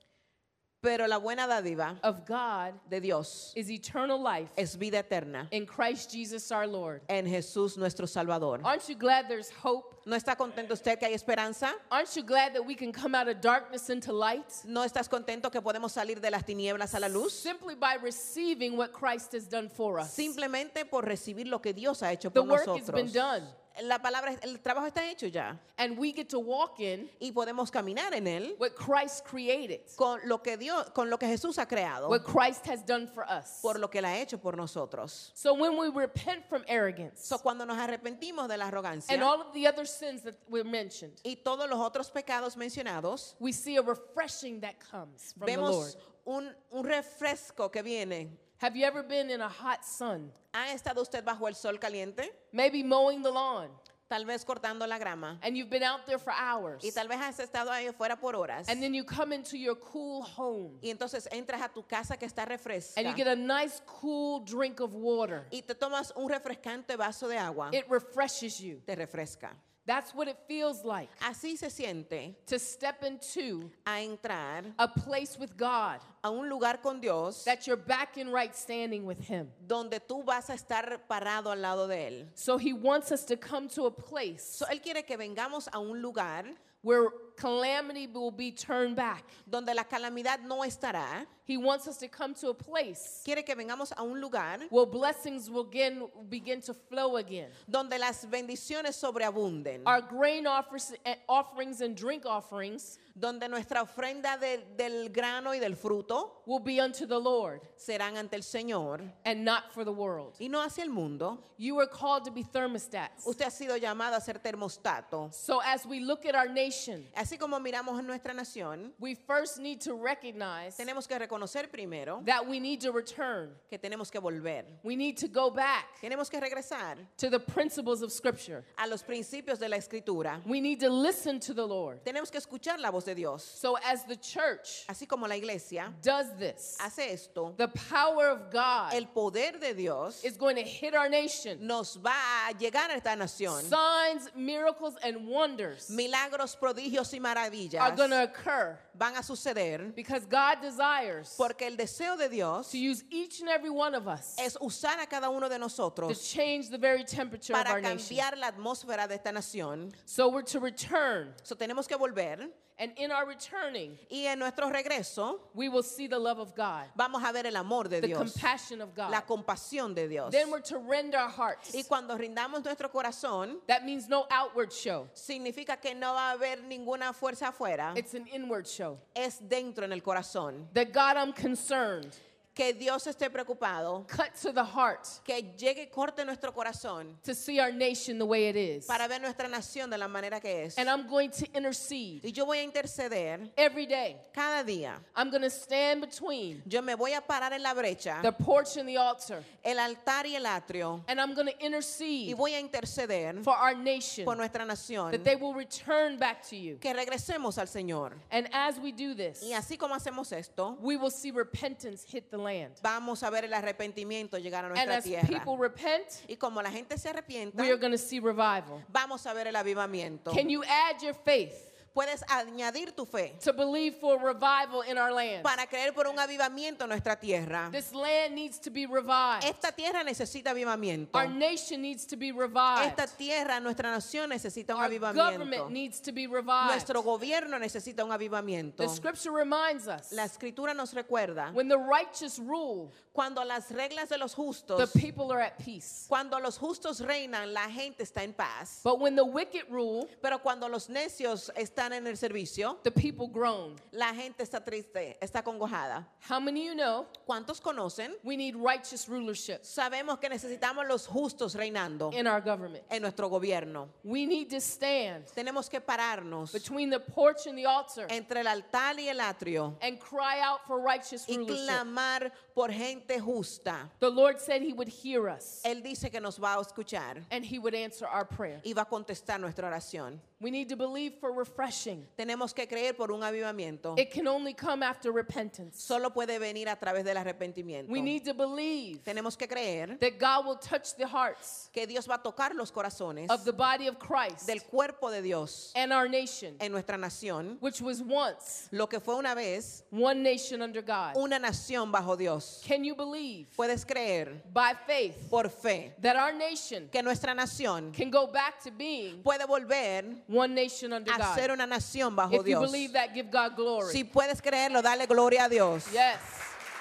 pero 0.80 1.08
la 1.08 1.18
buena 1.18 1.48
dádiva 1.48 1.98
of 2.04 2.24
God 2.26 2.74
de 2.88 3.00
Dios 3.00 3.52
is 3.56 3.68
eternal 3.68 4.20
life 4.20 4.52
es 4.56 4.76
vida 4.76 4.98
eterna 4.98 5.48
in 5.50 5.66
Christ 5.66 6.12
Jesus 6.12 6.52
our 6.52 6.68
Lord. 6.68 7.02
en 7.08 7.26
Jesús 7.26 7.76
nuestro 7.76 8.06
Salvador. 8.06 8.60
Aren't 8.62 8.88
you 8.88 8.94
glad 8.94 9.28
there's 9.28 9.50
hope? 9.50 9.91
¿No 10.04 10.16
está 10.16 10.34
contento 10.36 10.74
usted 10.74 10.98
que 10.98 11.06
hay 11.06 11.14
esperanza? 11.14 11.72
Aren't 11.88 12.16
you 12.16 12.24
glad 12.24 12.52
that 12.54 12.62
we 12.66 12.74
can 12.74 12.90
come 12.92 13.14
out 13.16 13.28
of 13.28 13.40
darkness 13.40 13.88
into 13.88 14.12
light 14.12 14.44
¿No 14.64 14.82
estás 14.84 15.08
contento 15.08 15.50
que 15.50 15.60
podemos 15.62 15.92
salir 15.92 16.20
de 16.20 16.30
las 16.30 16.44
tinieblas 16.44 16.94
a 16.94 17.00
la 17.00 17.08
luz? 17.08 17.32
simply 17.32 17.76
by 17.76 17.96
receiving 18.02 18.76
what 18.76 18.90
Christ 18.92 19.32
has 19.34 19.48
done 19.48 19.68
for 19.68 20.00
us? 20.00 20.10
Simplemente 20.10 20.84
por 20.84 21.04
recibir 21.06 21.46
lo 21.46 21.60
que 21.60 21.72
Dios 21.72 22.02
ha 22.02 22.10
hecho 22.12 22.30
The 22.30 22.40
por 22.40 22.48
work 22.48 22.68
has 22.68 22.90
been 22.90 23.06
nosotros. 23.06 23.12
done, 23.12 23.48
La 23.82 23.98
palabra, 23.98 24.36
el 24.42 24.60
trabajo 24.60 24.86
está 24.86 25.10
hecho 25.10 25.26
ya 25.26 25.58
and 25.78 25.98
we 25.98 26.12
get 26.12 26.28
to 26.28 26.38
walk 26.38 26.78
in 26.78 27.08
y 27.20 27.32
podemos 27.32 27.70
caminar 27.70 28.12
en 28.14 28.26
él 28.26 28.54
what 28.58 28.74
Christ 28.74 29.24
created, 29.24 29.80
con 29.96 30.20
lo 30.24 30.38
que 30.38 30.56
Dios, 30.56 30.90
con 30.90 31.08
lo 31.08 31.18
que 31.18 31.26
Jesús 31.26 31.58
ha 31.58 31.66
creado, 31.66 32.08
what 32.08 32.24
Christ 32.24 32.66
has 32.66 32.84
done 32.84 33.06
for 33.06 33.24
us. 33.24 33.60
por 33.62 33.78
lo 33.78 33.88
que 33.88 33.98
él 34.00 34.04
ha 34.04 34.18
hecho 34.18 34.38
por 34.38 34.56
nosotros. 34.56 35.32
So 35.34 35.54
when 35.54 35.76
we 35.76 35.88
repent 35.88 36.44
from 36.48 36.64
arrogance 36.68 37.26
So, 37.26 37.38
cuando 37.38 37.64
nos 37.64 37.78
arrepentimos 37.78 38.48
de 38.48 38.56
la 38.56 38.66
arrogancia 38.68 39.12
and 39.12 39.22
all 39.22 39.40
of 39.40 39.52
the 39.54 39.66
other 39.66 39.86
sins 39.86 40.22
that 40.22 40.34
were 40.48 40.64
mentioned, 40.64 41.20
y 41.24 41.36
todos 41.36 41.68
los 41.68 41.78
otros 41.78 42.10
pecados 42.10 42.56
mencionados, 42.56 43.34
we 43.40 43.52
see 43.52 43.76
a 43.76 43.82
refreshing 43.82 44.60
that 44.60 44.74
comes 44.78 45.32
from 45.38 45.46
the 45.46 45.56
Lord. 45.56 45.72
vemos 45.72 45.96
un, 46.24 46.54
un 46.70 46.84
refresco 46.84 47.70
que 47.70 47.82
viene. 47.82 48.28
Have 48.62 48.76
you 48.76 48.84
ever 48.86 49.02
been 49.02 49.28
in 49.28 49.40
a 49.40 49.48
hot 49.48 49.84
sun? 49.84 50.30
¿Ha 50.54 50.72
estado 50.72 51.02
usted 51.02 51.24
bajo 51.24 51.48
el 51.48 51.54
sol 51.54 51.78
caliente? 51.78 52.30
Maybe 52.52 52.84
mowing 52.84 53.20
the 53.20 53.30
lawn, 53.32 53.68
Tal 54.08 54.24
vez 54.24 54.44
cortando 54.44 54.86
la 54.86 54.98
grama. 54.98 55.36
and 55.42 55.56
you've 55.56 55.68
been 55.68 55.82
out 55.82 56.06
there 56.06 56.18
for 56.18 56.32
hours. 56.32 56.84
Y 56.84 56.92
tal 56.94 57.08
vez 57.08 57.18
has 57.18 57.40
estado 57.40 57.72
ahí 57.72 57.88
afuera 57.88 58.20
por 58.20 58.36
horas. 58.36 58.68
And 58.68 58.80
then 58.80 58.94
you 58.94 59.02
come 59.02 59.32
into 59.32 59.56
your 59.56 59.74
cool 59.74 60.22
home 60.22 60.78
Y 60.80 60.90
entonces 60.90 61.26
entras 61.32 61.60
a 61.60 61.70
tu 61.70 61.82
casa 61.82 62.16
que 62.16 62.24
está 62.28 62.46
refresca. 62.46 63.00
and 63.00 63.08
you 63.08 63.16
get 63.16 63.26
a 63.26 63.34
nice 63.34 63.82
cool 63.84 64.44
drink 64.44 64.78
of 64.80 64.94
water. 64.94 65.44
Y 65.50 65.62
te 65.62 65.74
tomas 65.74 66.12
un 66.14 66.28
refrescante 66.28 66.96
vaso 66.96 67.26
de 67.26 67.38
agua. 67.38 67.70
It 67.72 67.86
refreshes 67.90 68.60
you. 68.60 68.80
Te 68.86 68.94
refresca. 68.94 69.56
That's 69.84 70.14
what 70.14 70.28
it 70.28 70.36
feels 70.46 70.84
like 70.84 71.10
Así 71.20 71.58
se 71.58 71.66
siente 71.66 72.36
to 72.46 72.58
step 72.58 73.02
into 73.02 73.70
a 73.84 74.06
entrar 74.06 74.64
a 74.78 74.86
place 74.86 75.36
with 75.38 75.56
God 75.56 75.98
a 76.22 76.30
un 76.30 76.48
lugar 76.48 76.78
con 76.80 77.00
Dios 77.00 77.42
that 77.44 77.66
you're 77.66 77.76
back 77.76 78.16
in 78.16 78.30
right 78.30 78.54
standing 78.54 79.04
with 79.04 79.18
Him. 79.18 79.48
donde 79.66 80.00
tú 80.06 80.24
vas 80.24 80.50
a 80.50 80.54
estar 80.54 81.00
parado 81.08 81.50
al 81.50 81.60
lado 81.60 81.88
de 81.88 81.96
Él. 81.96 82.26
So 82.34 82.58
He 82.58 82.72
wants 82.72 83.10
us 83.10 83.24
to 83.24 83.36
come 83.36 83.68
to 83.70 83.86
a 83.86 83.90
place 83.90 84.42
So, 84.58 84.66
él 84.66 84.80
quiere 84.80 85.02
que 85.04 85.16
vengamos 85.16 85.68
a 85.72 85.80
un 85.80 86.00
lugar 86.00 86.44
where 86.82 87.10
calamity 87.36 88.06
will 88.06 88.30
be 88.30 88.50
turned 88.52 88.96
back. 88.96 89.24
donde 89.48 89.74
la 89.74 89.84
calamidad 89.84 90.40
no 90.42 90.62
estará. 90.62 91.26
He 91.44 91.56
wants 91.56 91.88
us 91.88 91.98
to 91.98 92.08
come 92.08 92.34
to 92.34 92.50
a 92.50 92.54
place 92.54 93.20
Quiere 93.24 93.42
que 93.44 93.54
vengamos 93.56 93.92
a 93.96 94.02
un 94.04 94.20
lugar 94.20 94.60
where 94.70 94.86
blessings 94.86 95.50
will 95.50 95.66
again 95.68 96.04
begin 96.28 96.60
to 96.62 96.72
flow 96.72 97.16
again. 97.16 97.50
donde 97.68 97.98
las 97.98 98.24
bendiciones 98.26 98.94
sobreabunden. 98.94 99.82
Our 99.84 100.00
grain 100.02 100.46
offers, 100.46 100.94
eh, 101.04 101.16
offerings 101.28 101.80
and 101.80 101.96
drink 101.96 102.24
offerings 102.24 102.98
donde 103.18 103.46
nuestra 103.48 103.82
ofrenda 103.82 104.38
de- 104.40 104.64
del 104.76 105.10
grano 105.10 105.50
y 105.50 105.58
del 105.58 105.74
fruto 105.74 106.42
will 106.46 106.60
be 106.60 106.80
unto 106.80 107.06
the 107.06 107.18
Lord 107.18 107.60
serán 107.76 108.16
ante 108.16 108.36
el 108.36 108.42
Señor 108.42 109.02
and 109.24 109.44
not 109.44 109.72
for 109.72 109.84
the 109.84 109.92
world. 109.92 110.34
y 110.40 110.46
no 110.48 110.60
hacia 110.62 110.84
el 110.84 110.90
mundo. 110.90 111.38
You 111.58 111.78
are 111.80 111.86
called 111.88 112.24
to 112.24 112.30
be 112.30 112.44
thermostats. 112.44 113.26
Usted 113.26 113.44
ha 113.46 113.50
sido 113.50 113.76
llamado 113.76 114.14
a 114.16 114.20
ser 114.20 114.34
termostato. 114.38 115.32
So 115.34 115.60
as 115.60 115.84
we 115.84 116.00
look 116.00 116.24
at 116.24 116.34
our 116.36 116.48
nation, 116.48 117.06
Así 117.16 117.31
como 117.38 117.58
miramos 117.60 117.98
en 117.98 118.06
nuestra 118.06 118.32
nación, 118.34 118.92
we 118.98 119.14
first 119.14 119.58
need 119.58 119.80
to 119.80 119.94
recognize 119.94 120.76
tenemos 120.76 121.06
que 121.06 121.18
reconocer 121.18 121.70
primero 121.70 122.22
that 122.24 122.46
we 122.46 122.58
need 122.60 122.80
to 122.80 122.92
return. 122.92 123.50
que 123.68 123.78
tenemos 123.78 124.10
que 124.10 124.20
volver. 124.20 124.64
We 124.82 124.96
need 124.96 125.16
to 125.18 125.28
go 125.28 125.50
back 125.50 125.86
Tenemos 126.00 126.30
que 126.30 126.40
regresar 126.40 126.96
to 127.18 127.30
the 127.30 127.38
principles 127.40 128.02
of 128.02 128.12
Scripture. 128.12 128.64
a 128.78 128.86
los 128.86 129.02
principios 129.02 129.58
de 129.58 129.68
la 129.68 129.76
escritura. 129.76 130.40
We 130.46 130.60
need 130.60 130.80
to 130.80 130.90
listen 130.90 131.40
to 131.40 131.54
the 131.54 131.66
Lord. 131.66 132.04
Tenemos 132.04 132.30
que 132.30 132.38
escuchar 132.40 132.78
la 132.80 132.90
voz 132.90 133.04
de 133.04 133.14
Dios. 133.14 133.42
So 133.44 133.76
as 133.84 134.04
the 134.04 134.16
church 134.16 134.84
Así 134.88 135.06
como 135.08 135.26
la 135.26 135.36
iglesia 135.36 135.92
does 136.02 136.26
this, 136.38 136.76
hace 136.80 137.12
esto, 137.12 137.54
the 137.56 137.68
power 137.68 138.28
of 138.28 138.50
God 138.50 138.94
el 138.94 139.06
poder 139.06 139.52
de 139.58 139.74
Dios 139.74 140.22
is 140.24 140.36
going 140.36 140.56
to 140.56 140.62
hit 140.62 140.94
our 140.94 141.08
nation. 141.08 141.58
nos 141.66 141.96
va 141.96 142.48
a 142.48 142.52
llegar 142.54 142.90
a 142.90 142.94
esta 142.96 143.10
nación. 143.16 143.62
Signs, 143.62 144.30
miracles, 144.34 144.94
and 145.02 145.26
wonders 145.26 145.90
Milagros, 145.90 146.56
prodigios 146.56 147.11
y 147.12 147.18
are 147.18 147.22
maravillas 147.22 147.96
going 147.96 148.10
to 148.10 148.22
occur 148.22 148.78
van 148.94 149.16
a 149.16 149.22
suceder 149.22 149.94
because 149.94 150.26
God 150.26 150.60
desires 150.60 151.34
porque 151.36 151.62
el 151.62 151.76
deseo 151.76 152.16
de 152.16 152.28
Dios 152.28 152.70
to 152.70 152.78
use 152.78 153.04
each 153.10 153.40
and 153.40 153.48
every 153.48 153.70
one 153.70 153.94
of 153.94 154.06
us 154.06 154.36
es 154.38 154.56
usar 154.60 155.00
a 155.00 155.06
cada 155.06 155.30
uno 155.30 155.48
de 155.48 155.56
to 155.56 155.60
nosotros 155.60 156.30
change 156.32 156.68
the 156.70 156.78
very 156.78 157.04
temperature 157.04 157.52
of 157.54 157.64
para 157.64 157.74
our 157.74 157.80
nation. 157.80 157.98
cambiar 157.98 158.38
la 158.38 158.50
atmósfera 158.50 159.08
de 159.08 159.14
esta 159.14 159.30
nación. 159.32 159.92
So 160.04 160.28
we're 160.28 160.42
to 160.42 160.60
return, 160.60 161.34
So, 161.42 161.54
tenemos 161.54 161.86
que 161.88 161.96
volver 161.96 162.48
and 162.78 162.92
in 162.96 163.10
our 163.12 163.26
returning, 163.26 163.96
y 164.10 164.26
en 164.26 164.38
nuestro 164.38 164.68
regreso 164.70 165.38
we 165.54 165.68
will 165.68 165.82
see 165.82 166.06
the 166.08 166.18
love 166.18 166.38
of 166.40 166.54
God, 166.56 166.86
vamos 166.96 167.22
a 167.22 167.32
ver 167.32 167.46
el 167.46 167.56
amor 167.56 167.84
de 167.88 168.00
the 168.00 168.08
Dios, 168.08 168.18
compassion 168.32 168.80
of 168.80 168.94
God. 168.94 169.10
la 169.10 169.20
compasión 169.22 169.94
de 169.94 170.08
Dios. 170.08 170.32
Then 170.32 170.50
we're 170.50 170.60
to 170.62 170.78
rend 170.78 171.14
our 171.14 171.28
hearts. 171.28 171.74
Y 171.74 171.82
cuando 171.86 172.16
rindamos 172.16 172.64
nuestro 172.64 172.88
corazón, 172.90 173.58
That 173.66 173.84
means 173.84 174.08
no 174.08 174.26
outward 174.30 174.72
show. 174.72 175.08
significa 175.14 175.80
que 175.80 175.94
no 175.94 176.14
va 176.14 176.30
a 176.30 176.32
haber 176.32 176.62
ninguna 176.62 177.12
fuerza 177.12 177.48
afuera, 177.48 177.92
It's 177.96 178.14
an 178.14 178.26
inward 178.32 178.66
show. 178.66 178.98
es 179.14 179.38
dentro 179.48 179.84
en 179.84 179.92
el 179.92 180.00
corazón. 180.02 180.66
That 180.74 180.92
God, 180.92 181.16
I'm 181.16 181.32
concerned. 181.32 182.16
Que 182.54 182.74
Dios 182.74 183.06
esté 183.06 183.30
preocupado, 183.30 184.06
Cut 184.08 184.34
to 184.42 184.52
the 184.52 184.62
heart 184.64 185.06
que 185.24 185.54
llegue 185.56 185.84
y 185.84 185.86
corte 185.90 186.22
nuestro 186.22 186.52
corazón 186.52 187.16
to 187.24 187.34
see 187.34 187.58
our 187.58 187.72
nation 187.72 188.18
the 188.18 188.26
way 188.26 188.48
it 188.48 188.56
is. 188.56 188.84
para 188.86 189.08
ver 189.08 189.20
nuestra 189.22 189.48
nación 189.48 189.88
de 189.88 189.96
la 189.96 190.06
manera 190.06 190.38
que 190.38 190.64
es. 190.66 190.76
And 190.76 190.90
I'm 190.90 191.08
going 191.08 191.30
to 191.30 191.46
intercede 191.54 192.20
Y 192.22 192.30
yo 192.30 192.44
voy 192.44 192.58
a 192.58 192.62
interceder 192.62 193.50
every 193.56 193.86
day. 193.86 194.18
cada 194.34 194.62
día. 194.64 194.96
I'm 195.16 195.30
going 195.30 195.40
to 195.40 195.48
stand 195.48 196.02
between 196.02 196.62
Yo 196.66 196.82
me 196.82 196.94
voy 196.94 197.14
a 197.14 197.22
parar 197.22 197.54
en 197.54 197.62
la 197.62 197.72
brecha, 197.72 198.20
the 198.20 198.32
porch 198.32 198.76
and 198.76 198.86
the 198.86 198.98
altar. 198.98 199.42
el 199.64 199.78
altar 199.78 200.26
y 200.26 200.34
el 200.36 200.44
atrio, 200.44 201.02
And 201.08 201.18
I'm 201.18 201.32
going 201.34 201.46
to 201.46 201.54
y 201.58 201.64
intercede 201.66 202.34
voy 202.36 202.52
a 202.52 202.60
interceder 202.60 203.42
for 203.42 203.54
our 203.56 203.74
nation 203.74 204.26
por 204.26 204.36
nuestra 204.36 204.66
nación, 204.66 205.10
that 205.12 205.24
they 205.24 205.36
will 205.36 205.54
return 205.54 206.18
back 206.18 206.46
to 206.50 206.56
you. 206.56 206.76
que 206.76 206.92
regresemos 206.92 207.56
al 207.56 207.66
Señor. 207.66 208.12
And 208.30 208.46
as 208.52 208.78
we 208.78 208.92
do 208.92 209.14
this, 209.14 209.42
Y 209.42 209.54
así 209.54 209.78
como 209.78 209.94
hacemos 209.94 210.30
esto, 210.32 210.76
we 210.82 210.98
will 210.98 211.10
see 211.10 211.30
repentance 211.30 212.04
hit 212.04 212.30
the 212.30 212.41
land. 212.44 212.76
vamos 212.82 213.22
a 213.22 213.30
ver 213.30 213.44
el 213.44 213.54
arrepentimiento 213.54 214.38
llegar 214.38 214.64
a 214.64 214.68
And 214.68 214.74
nuestra 214.76 214.96
as 214.98 215.04
tierra. 215.04 215.26
people 215.28 215.56
repent, 215.58 216.06
Y 216.28 216.36
como 216.36 216.60
la 216.62 216.70
gente 216.70 216.96
se 216.98 217.08
arrepienta, 217.10 217.62
we 217.62 217.68
are 217.68 217.76
going 217.78 217.92
to 217.92 217.98
see 217.98 218.20
revival. 218.20 218.82
vamos 218.88 219.26
a 219.26 219.32
ver 219.34 219.46
el 219.48 219.56
avivamiento. 219.56 220.32
Can 220.32 220.48
you 220.48 220.62
add 220.64 221.02
your 221.02 221.14
faith 221.14 221.52
Puedes 221.94 222.22
añadir 222.28 222.92
tu 222.96 223.04
fe 223.04 223.36
to 223.44 223.52
believe 223.52 223.96
for 223.96 224.18
revival 224.18 224.82
in 224.82 224.96
our 224.96 225.12
land? 225.12 225.42
para 225.42 225.66
creer 225.66 225.92
por 225.92 226.06
un 226.06 226.18
avivamiento 226.18 226.84
en 226.84 226.88
nuestra 226.88 227.16
tierra. 227.16 227.68
This 227.70 227.92
land 227.92 228.34
needs 228.34 228.58
to 228.60 228.70
be 228.70 228.86
revived. 228.86 229.44
Esta 229.44 229.72
tierra 229.72 230.02
necesita 230.02 230.50
avivamiento. 230.52 231.10
Our 231.18 231.28
nation 231.28 231.82
needs 231.82 232.06
to 232.06 232.16
be 232.16 232.32
revived. 232.32 232.86
Esta 232.98 233.06
tierra, 233.06 233.60
nuestra 233.60 233.90
nación 233.90 234.30
necesita 234.30 234.74
un 234.74 234.80
Our 234.80 234.88
avivamiento. 234.90 235.32
government 235.32 235.70
needs 235.70 236.00
to 236.00 236.12
be 236.12 236.26
revived. 236.26 236.70
Nuestro 236.70 237.02
gobierno 237.02 237.58
necesita 237.58 238.04
un 238.04 238.10
avivamiento. 238.12 238.78
The 238.78 238.88
scripture 238.88 239.32
reminds 239.32 239.86
us 239.86 240.12
La 240.12 240.24
escritura 240.24 240.74
nos 240.74 240.94
recuerda 240.94 241.52
when 241.52 241.68
the 241.68 241.76
righteous 241.78 242.38
rule, 242.38 242.90
cuando 243.12 243.44
las 243.44 243.70
reglas 243.70 244.08
de 244.08 244.16
los 244.16 244.32
the 244.32 244.36
justos, 244.36 244.92
people 244.94 245.30
are 245.30 245.42
at 245.42 245.58
peace. 245.58 246.06
cuando 246.08 246.38
los 246.38 246.56
justos 246.56 247.00
reinan, 247.00 247.52
la 247.52 247.68
gente 247.68 248.02
está 248.02 248.22
en 248.22 248.32
paz. 248.32 248.80
But 248.82 248.98
when 248.98 249.14
the 249.14 249.24
wicked 249.24 249.64
rule, 249.68 250.08
Pero 250.22 250.38
cuando 250.38 250.68
los 250.68 250.88
necios 250.88 251.50
están 251.54 251.81
en 251.90 252.06
el 252.06 252.16
servicio, 252.16 252.78
the 252.84 252.90
people 252.92 253.26
groan. 253.26 253.74
la 253.92 254.12
gente 254.14 254.42
está 254.44 254.62
triste, 254.64 255.16
está 255.20 255.42
congojada. 255.42 256.06
How 256.28 256.38
many 256.38 256.66
you 256.66 256.74
know 256.74 257.06
¿Cuántos 257.26 257.60
conocen? 257.60 258.12
we 258.22 258.36
need 258.36 258.54
righteous 258.54 259.08
rulership 259.08 259.62
Sabemos 259.64 260.20
que 260.20 260.28
necesitamos 260.28 260.86
los 260.86 261.06
justos 261.06 261.54
reinando 261.56 262.12
in 262.12 262.26
our 262.26 262.40
government? 262.40 262.84
en 262.90 263.02
nuestro 263.02 263.28
gobierno. 263.28 263.88
We 264.04 264.26
need 264.26 264.50
to 264.50 264.60
stand 264.60 265.24
Tenemos 265.34 265.68
que 265.70 265.80
pararnos 265.80 266.52
between 266.52 266.90
the 266.90 267.00
porch 267.00 267.46
and 267.46 267.56
the 267.56 267.66
altar 267.66 268.06
entre 268.10 268.40
el 268.40 268.46
altar 268.46 268.98
y 269.00 269.08
el 269.08 269.18
atrio 269.20 269.76
and 269.80 269.98
cry 269.98 270.40
out 270.40 270.60
for 270.66 270.80
righteous 270.80 271.24
y 271.28 271.36
rulership. 271.36 271.64
clamar 271.66 272.32
por 272.54 272.70
gente 272.70 273.18
justa. 273.18 273.90
The 274.00 274.10
Lord 274.10 274.40
said 274.40 274.62
he 274.62 274.72
would 274.72 274.88
hear 274.88 275.28
us 275.28 275.60
Él 275.64 275.82
dice 275.82 276.10
que 276.10 276.20
nos 276.20 276.38
va 276.38 276.54
a 276.54 276.60
escuchar 276.60 277.24
and 277.30 277.44
he 277.44 277.58
would 277.58 277.74
answer 277.74 278.06
our 278.06 278.24
prayer. 278.24 278.60
y 278.64 278.72
va 278.72 278.82
a 278.82 278.86
contestar 278.86 279.40
nuestra 279.40 279.68
oración. 279.68 280.18
We 280.40 280.50
need 280.50 280.68
to 280.70 280.76
believe 280.76 281.14
for 281.20 281.32
refreshing. 281.32 282.04
Tenemos 282.18 282.52
que 282.52 282.66
creer 282.66 282.96
por 282.96 283.12
un 283.12 283.20
avivamiento. 283.20 283.96
It 283.96 284.10
can 284.10 284.26
only 284.26 284.54
come 284.54 284.82
after 284.82 285.12
repentance. 285.12 285.80
Solo 285.80 286.10
puede 286.10 286.40
venir 286.40 286.68
a 286.68 286.74
través 286.74 287.04
del 287.04 287.16
arrepentimiento. 287.16 287.88
We 287.88 288.00
need 288.02 288.24
to 288.24 288.34
believe 288.34 289.04
Tenemos 289.04 289.38
que 289.38 289.46
creer 289.46 289.98
that 290.00 290.18
God 290.18 290.44
will 290.44 290.56
touch 290.56 290.96
the 290.96 291.06
hearts 291.06 291.70
que 291.72 291.86
Dios 291.86 292.08
va 292.08 292.14
a 292.14 292.18
tocar 292.18 292.56
los 292.56 292.72
corazones 292.72 293.30
of 293.30 293.44
the 293.44 293.52
body 293.52 293.86
of 293.86 294.00
Christ 294.00 294.48
del 294.48 294.58
cuerpo 294.68 295.10
de 295.10 295.22
Dios 295.22 295.70
and 295.76 295.92
our 295.92 296.08
nation, 296.08 296.56
en 296.60 296.72
nuestra 296.72 296.96
nación, 296.96 297.56
which 297.60 297.80
was 297.80 298.02
once 298.02 298.68
lo 298.72 298.88
que 298.88 298.98
fue 298.98 299.14
una 299.14 299.36
vez 299.36 299.84
one 299.90 300.24
nation 300.24 300.60
under 300.60 300.82
God. 300.82 301.16
una 301.16 301.38
nación 301.38 301.92
bajo 301.92 302.16
Dios. 302.18 302.41
Can 302.64 302.84
you 302.84 302.94
believe 302.94 303.46
Puedes 303.56 303.84
creer 303.84 304.42
by 304.52 304.74
faith 304.86 305.28
por 305.30 305.48
fe 305.48 305.92
that 306.00 306.16
our 306.16 306.32
nation 306.32 306.88
que 306.90 307.02
nuestra 307.02 307.34
nación 307.34 307.92
can 307.92 308.10
go 308.10 308.26
back 308.26 308.62
to 308.62 308.70
being 308.70 309.22
puede 309.22 309.46
volver 309.46 310.04
one 310.28 310.54
nation 310.54 310.92
under 310.92 311.12
a 311.12 311.34
ser 311.34 311.50
una 311.50 311.66
nación 311.66 312.14
bajo 312.14 312.40
If 312.40 312.46
you 312.46 312.60
believe 312.60 312.92
that, 312.92 313.14
give 313.14 313.30
God 313.30 313.56
glory. 313.56 313.92
Si 313.92 314.04
puedes 314.04 314.40
creerlo, 314.40 314.82
dale 314.82 315.06
gloria 315.06 315.44
a 315.44 315.48
Dios. 315.48 315.86
Yes. 315.92 316.18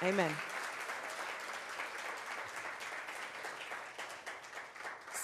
Amén. 0.00 0.30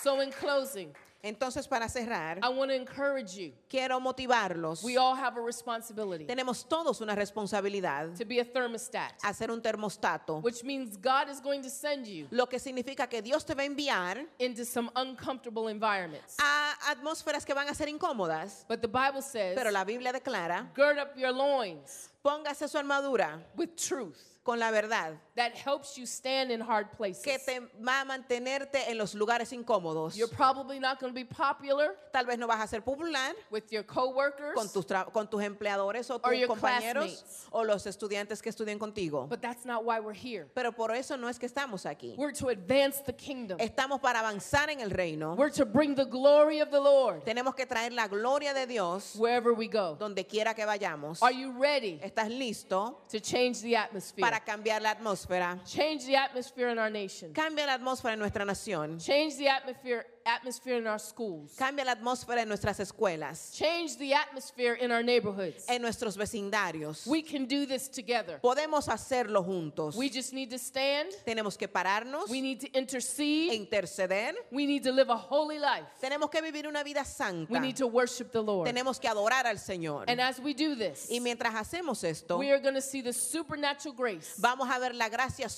So, 0.03 0.21
in 0.21 0.31
closing, 0.31 0.95
Entonces, 1.29 1.69
para 1.69 1.89
cerrar, 1.89 2.39
I 2.39 2.49
want 2.49 2.71
to 2.71 2.75
encourage 2.75 3.37
you. 3.37 3.53
quiero 3.69 4.01
motivarlos. 4.01 4.83
We 4.83 4.97
all 4.97 5.15
have 5.15 5.37
a 5.39 5.41
responsibility 5.43 6.25
Tenemos 6.25 6.67
todos 6.69 7.01
una 7.01 7.15
responsabilidad 7.15 8.17
to 8.17 8.25
be 8.25 8.41
a 8.41 8.45
thermostat, 8.45 9.13
a 9.23 9.33
ser 9.35 9.51
un 9.51 9.61
termostato, 9.61 10.43
which 10.43 10.65
means 10.65 10.97
God 10.97 11.29
is 11.31 11.41
going 11.41 11.63
to 11.63 11.71
send 11.71 12.07
you 12.07 12.27
lo 12.31 12.47
que 12.47 12.59
significa 12.59 13.09
que 13.09 13.21
Dios 13.23 13.45
te 13.45 13.55
va 13.55 13.63
a 13.63 13.67
enviar 13.67 14.27
into 14.39 14.65
some 14.65 14.91
uncomfortable 14.97 15.69
environments. 15.69 16.37
a 16.41 16.75
atmósferas 16.91 17.45
que 17.45 17.55
van 17.55 17.69
a 17.69 17.75
ser 17.75 17.89
incómodas, 17.89 18.65
But 18.69 18.81
the 18.81 18.89
Bible 18.89 19.23
says, 19.23 19.55
pero 19.57 19.71
la 19.71 19.85
Biblia 19.85 20.13
declara, 20.13 20.71
gird 20.75 20.99
up 20.99 21.17
your 21.17 21.33
loins 21.33 22.11
Póngase 22.23 22.69
su 22.69 22.77
armadura 22.79 23.41
with 23.57 23.77
truth 23.77 24.17
con 24.45 24.59
la 24.59 24.71
verdad 24.71 25.13
that 25.37 25.53
helps 25.53 25.97
you 25.99 26.07
stand 26.07 26.51
in 26.51 26.59
hard 26.61 26.91
places. 26.97 27.23
que 27.23 27.39
te 27.39 27.61
va 27.85 28.01
a 28.01 28.05
mantenerte 28.07 28.89
en 28.91 28.97
los 28.97 29.15
lugares 29.15 29.53
incómodos. 29.53 30.17
You're 30.17 30.35
probably 30.35 30.81
not 30.81 30.99
going 30.99 31.13
to 31.13 31.15
be 31.15 31.25
popular 31.27 31.95
Tal 32.15 32.25
vez 32.25 32.39
no 32.39 32.47
vas 32.47 32.65
a 32.65 32.67
ser 32.67 32.81
popular 32.81 33.35
with 33.51 33.65
your 33.71 33.83
coworkers, 33.85 34.55
con 34.55 34.69
tus, 34.73 34.87
tra- 34.87 35.13
con 35.13 35.29
tus 35.29 35.43
empleadores 35.43 36.11
o 36.11 36.15
Or 36.15 36.31
tus 36.33 36.39
your 36.41 36.49
compañeros 36.49 37.05
classmates. 37.05 37.47
o 37.53 37.63
los 37.63 37.87
estudiantes 37.87 38.41
que 38.43 38.49
estudian 38.51 38.79
contigo. 38.79 39.29
but 39.29 39.43
that's 39.43 39.67
not 39.67 39.85
why 39.85 40.01
we're 40.01 40.15
here. 40.15 40.47
Pero 40.55 40.73
por 40.73 40.93
eso 40.93 41.17
no 41.19 41.29
es 41.29 41.39
que 41.39 41.47
estamos 41.47 41.85
aquí. 41.85 42.15
We're 42.17 42.33
to 42.33 42.49
advance 42.49 43.03
the 43.05 43.13
kingdom. 43.13 43.59
Estamos 43.61 44.01
para 44.01 44.21
avanzar 44.21 44.71
en 44.71 44.81
el 44.81 44.91
reino. 44.91 45.35
We're 45.35 45.51
to 45.53 45.67
bring 45.67 45.95
the 45.95 46.07
glory 46.07 46.61
of 46.61 46.71
the 46.71 46.81
Lord 46.81 47.23
Tenemos 47.25 47.55
que 47.55 47.67
traer 47.67 47.93
la 47.93 48.09
gloria 48.09 48.55
de 48.55 48.67
Dios 48.67 49.15
wherever 49.17 49.53
we 49.53 49.69
go. 49.69 49.95
donde 50.01 50.27
quiera 50.27 50.55
que 50.55 50.65
vayamos. 50.65 51.23
Are 51.23 51.33
you 51.35 51.53
ready 51.53 52.01
¿Estás 52.09 52.31
listo 52.31 53.05
to 53.11 53.21
change 53.21 53.61
the 53.61 53.77
atmosphere? 53.77 54.23
para 54.23 54.41
cambiar 54.41 54.81
la 54.81 54.91
atmósfera? 54.91 55.61
Change 55.65 56.07
the 56.07 56.17
atmosphere 56.17 56.71
in 56.73 56.79
our 56.79 56.91
nation. 56.91 57.35
Cambia 57.35 57.67
la 57.67 57.75
atmósfera 57.75 58.15
en 58.15 58.19
nuestra 58.19 58.47
nación. 58.47 58.99
Change 58.99 59.37
the 59.37 59.49
atmosphere 59.49 60.07
atmosphere 60.29 60.79
in 60.79 60.87
our 60.87 60.99
schools. 61.01 61.55
Cambia 61.57 61.85
la 61.85 61.93
atmósfera 61.95 62.43
en 62.43 62.49
nuestras 62.49 62.79
escuelas, 62.81 63.53
Change 63.53 63.97
the 63.99 64.15
atmosphere 64.15 64.75
in 64.75 64.93
our 64.93 65.03
neighborhoods. 65.03 65.65
en 65.69 65.83
nuestros 65.83 66.17
vecindarios. 66.17 67.07
We 67.07 67.23
can 67.23 67.47
do 67.47 67.67
this 67.67 67.89
together. 67.89 68.39
Podemos 68.43 68.89
hacerlo 68.89 69.43
juntos. 69.45 69.97
We 69.97 70.09
just 70.11 70.33
need 70.33 70.51
to 70.51 70.59
stand. 70.59 71.11
Tenemos 71.27 71.57
que 71.59 71.67
pararnos 71.69 72.29
We 72.29 72.41
need 72.41 72.61
to 72.61 72.67
e 72.67 72.79
intercede. 72.79 73.55
interceder. 73.55 74.35
We 74.53 74.67
need 74.67 74.83
to 74.85 74.93
live 74.93 75.11
a 75.11 75.17
holy 75.17 75.59
life. 75.59 75.87
Tenemos 76.01 76.31
que 76.31 76.41
vivir 76.43 76.67
una 76.69 76.85
vida 76.85 77.05
santa. 77.05 77.53
We 77.53 77.59
need 77.61 77.77
to 77.77 77.87
worship 77.87 78.31
the 78.33 78.43
Lord. 78.43 78.67
Tenemos 78.69 79.01
que 79.01 79.09
adorar 79.09 79.47
al 79.47 79.57
Señor. 79.59 80.05
And 80.09 80.21
as 80.21 80.39
we 80.39 80.55
do 80.55 80.75
this, 80.77 81.09
Y 81.11 81.21
mientras 81.21 81.55
hacemos 81.55 82.05
esto, 82.05 82.39
we 82.39 82.51
are 82.51 82.61
going 82.61 82.75
to 82.75 82.83
see 82.83 83.01
the 83.03 83.13
supernatural 83.13 83.95
grace 83.95 84.35
vamos 84.39 84.69
a 84.71 84.79
ver 84.79 84.95
la 84.95 85.09
gracia 85.09 85.49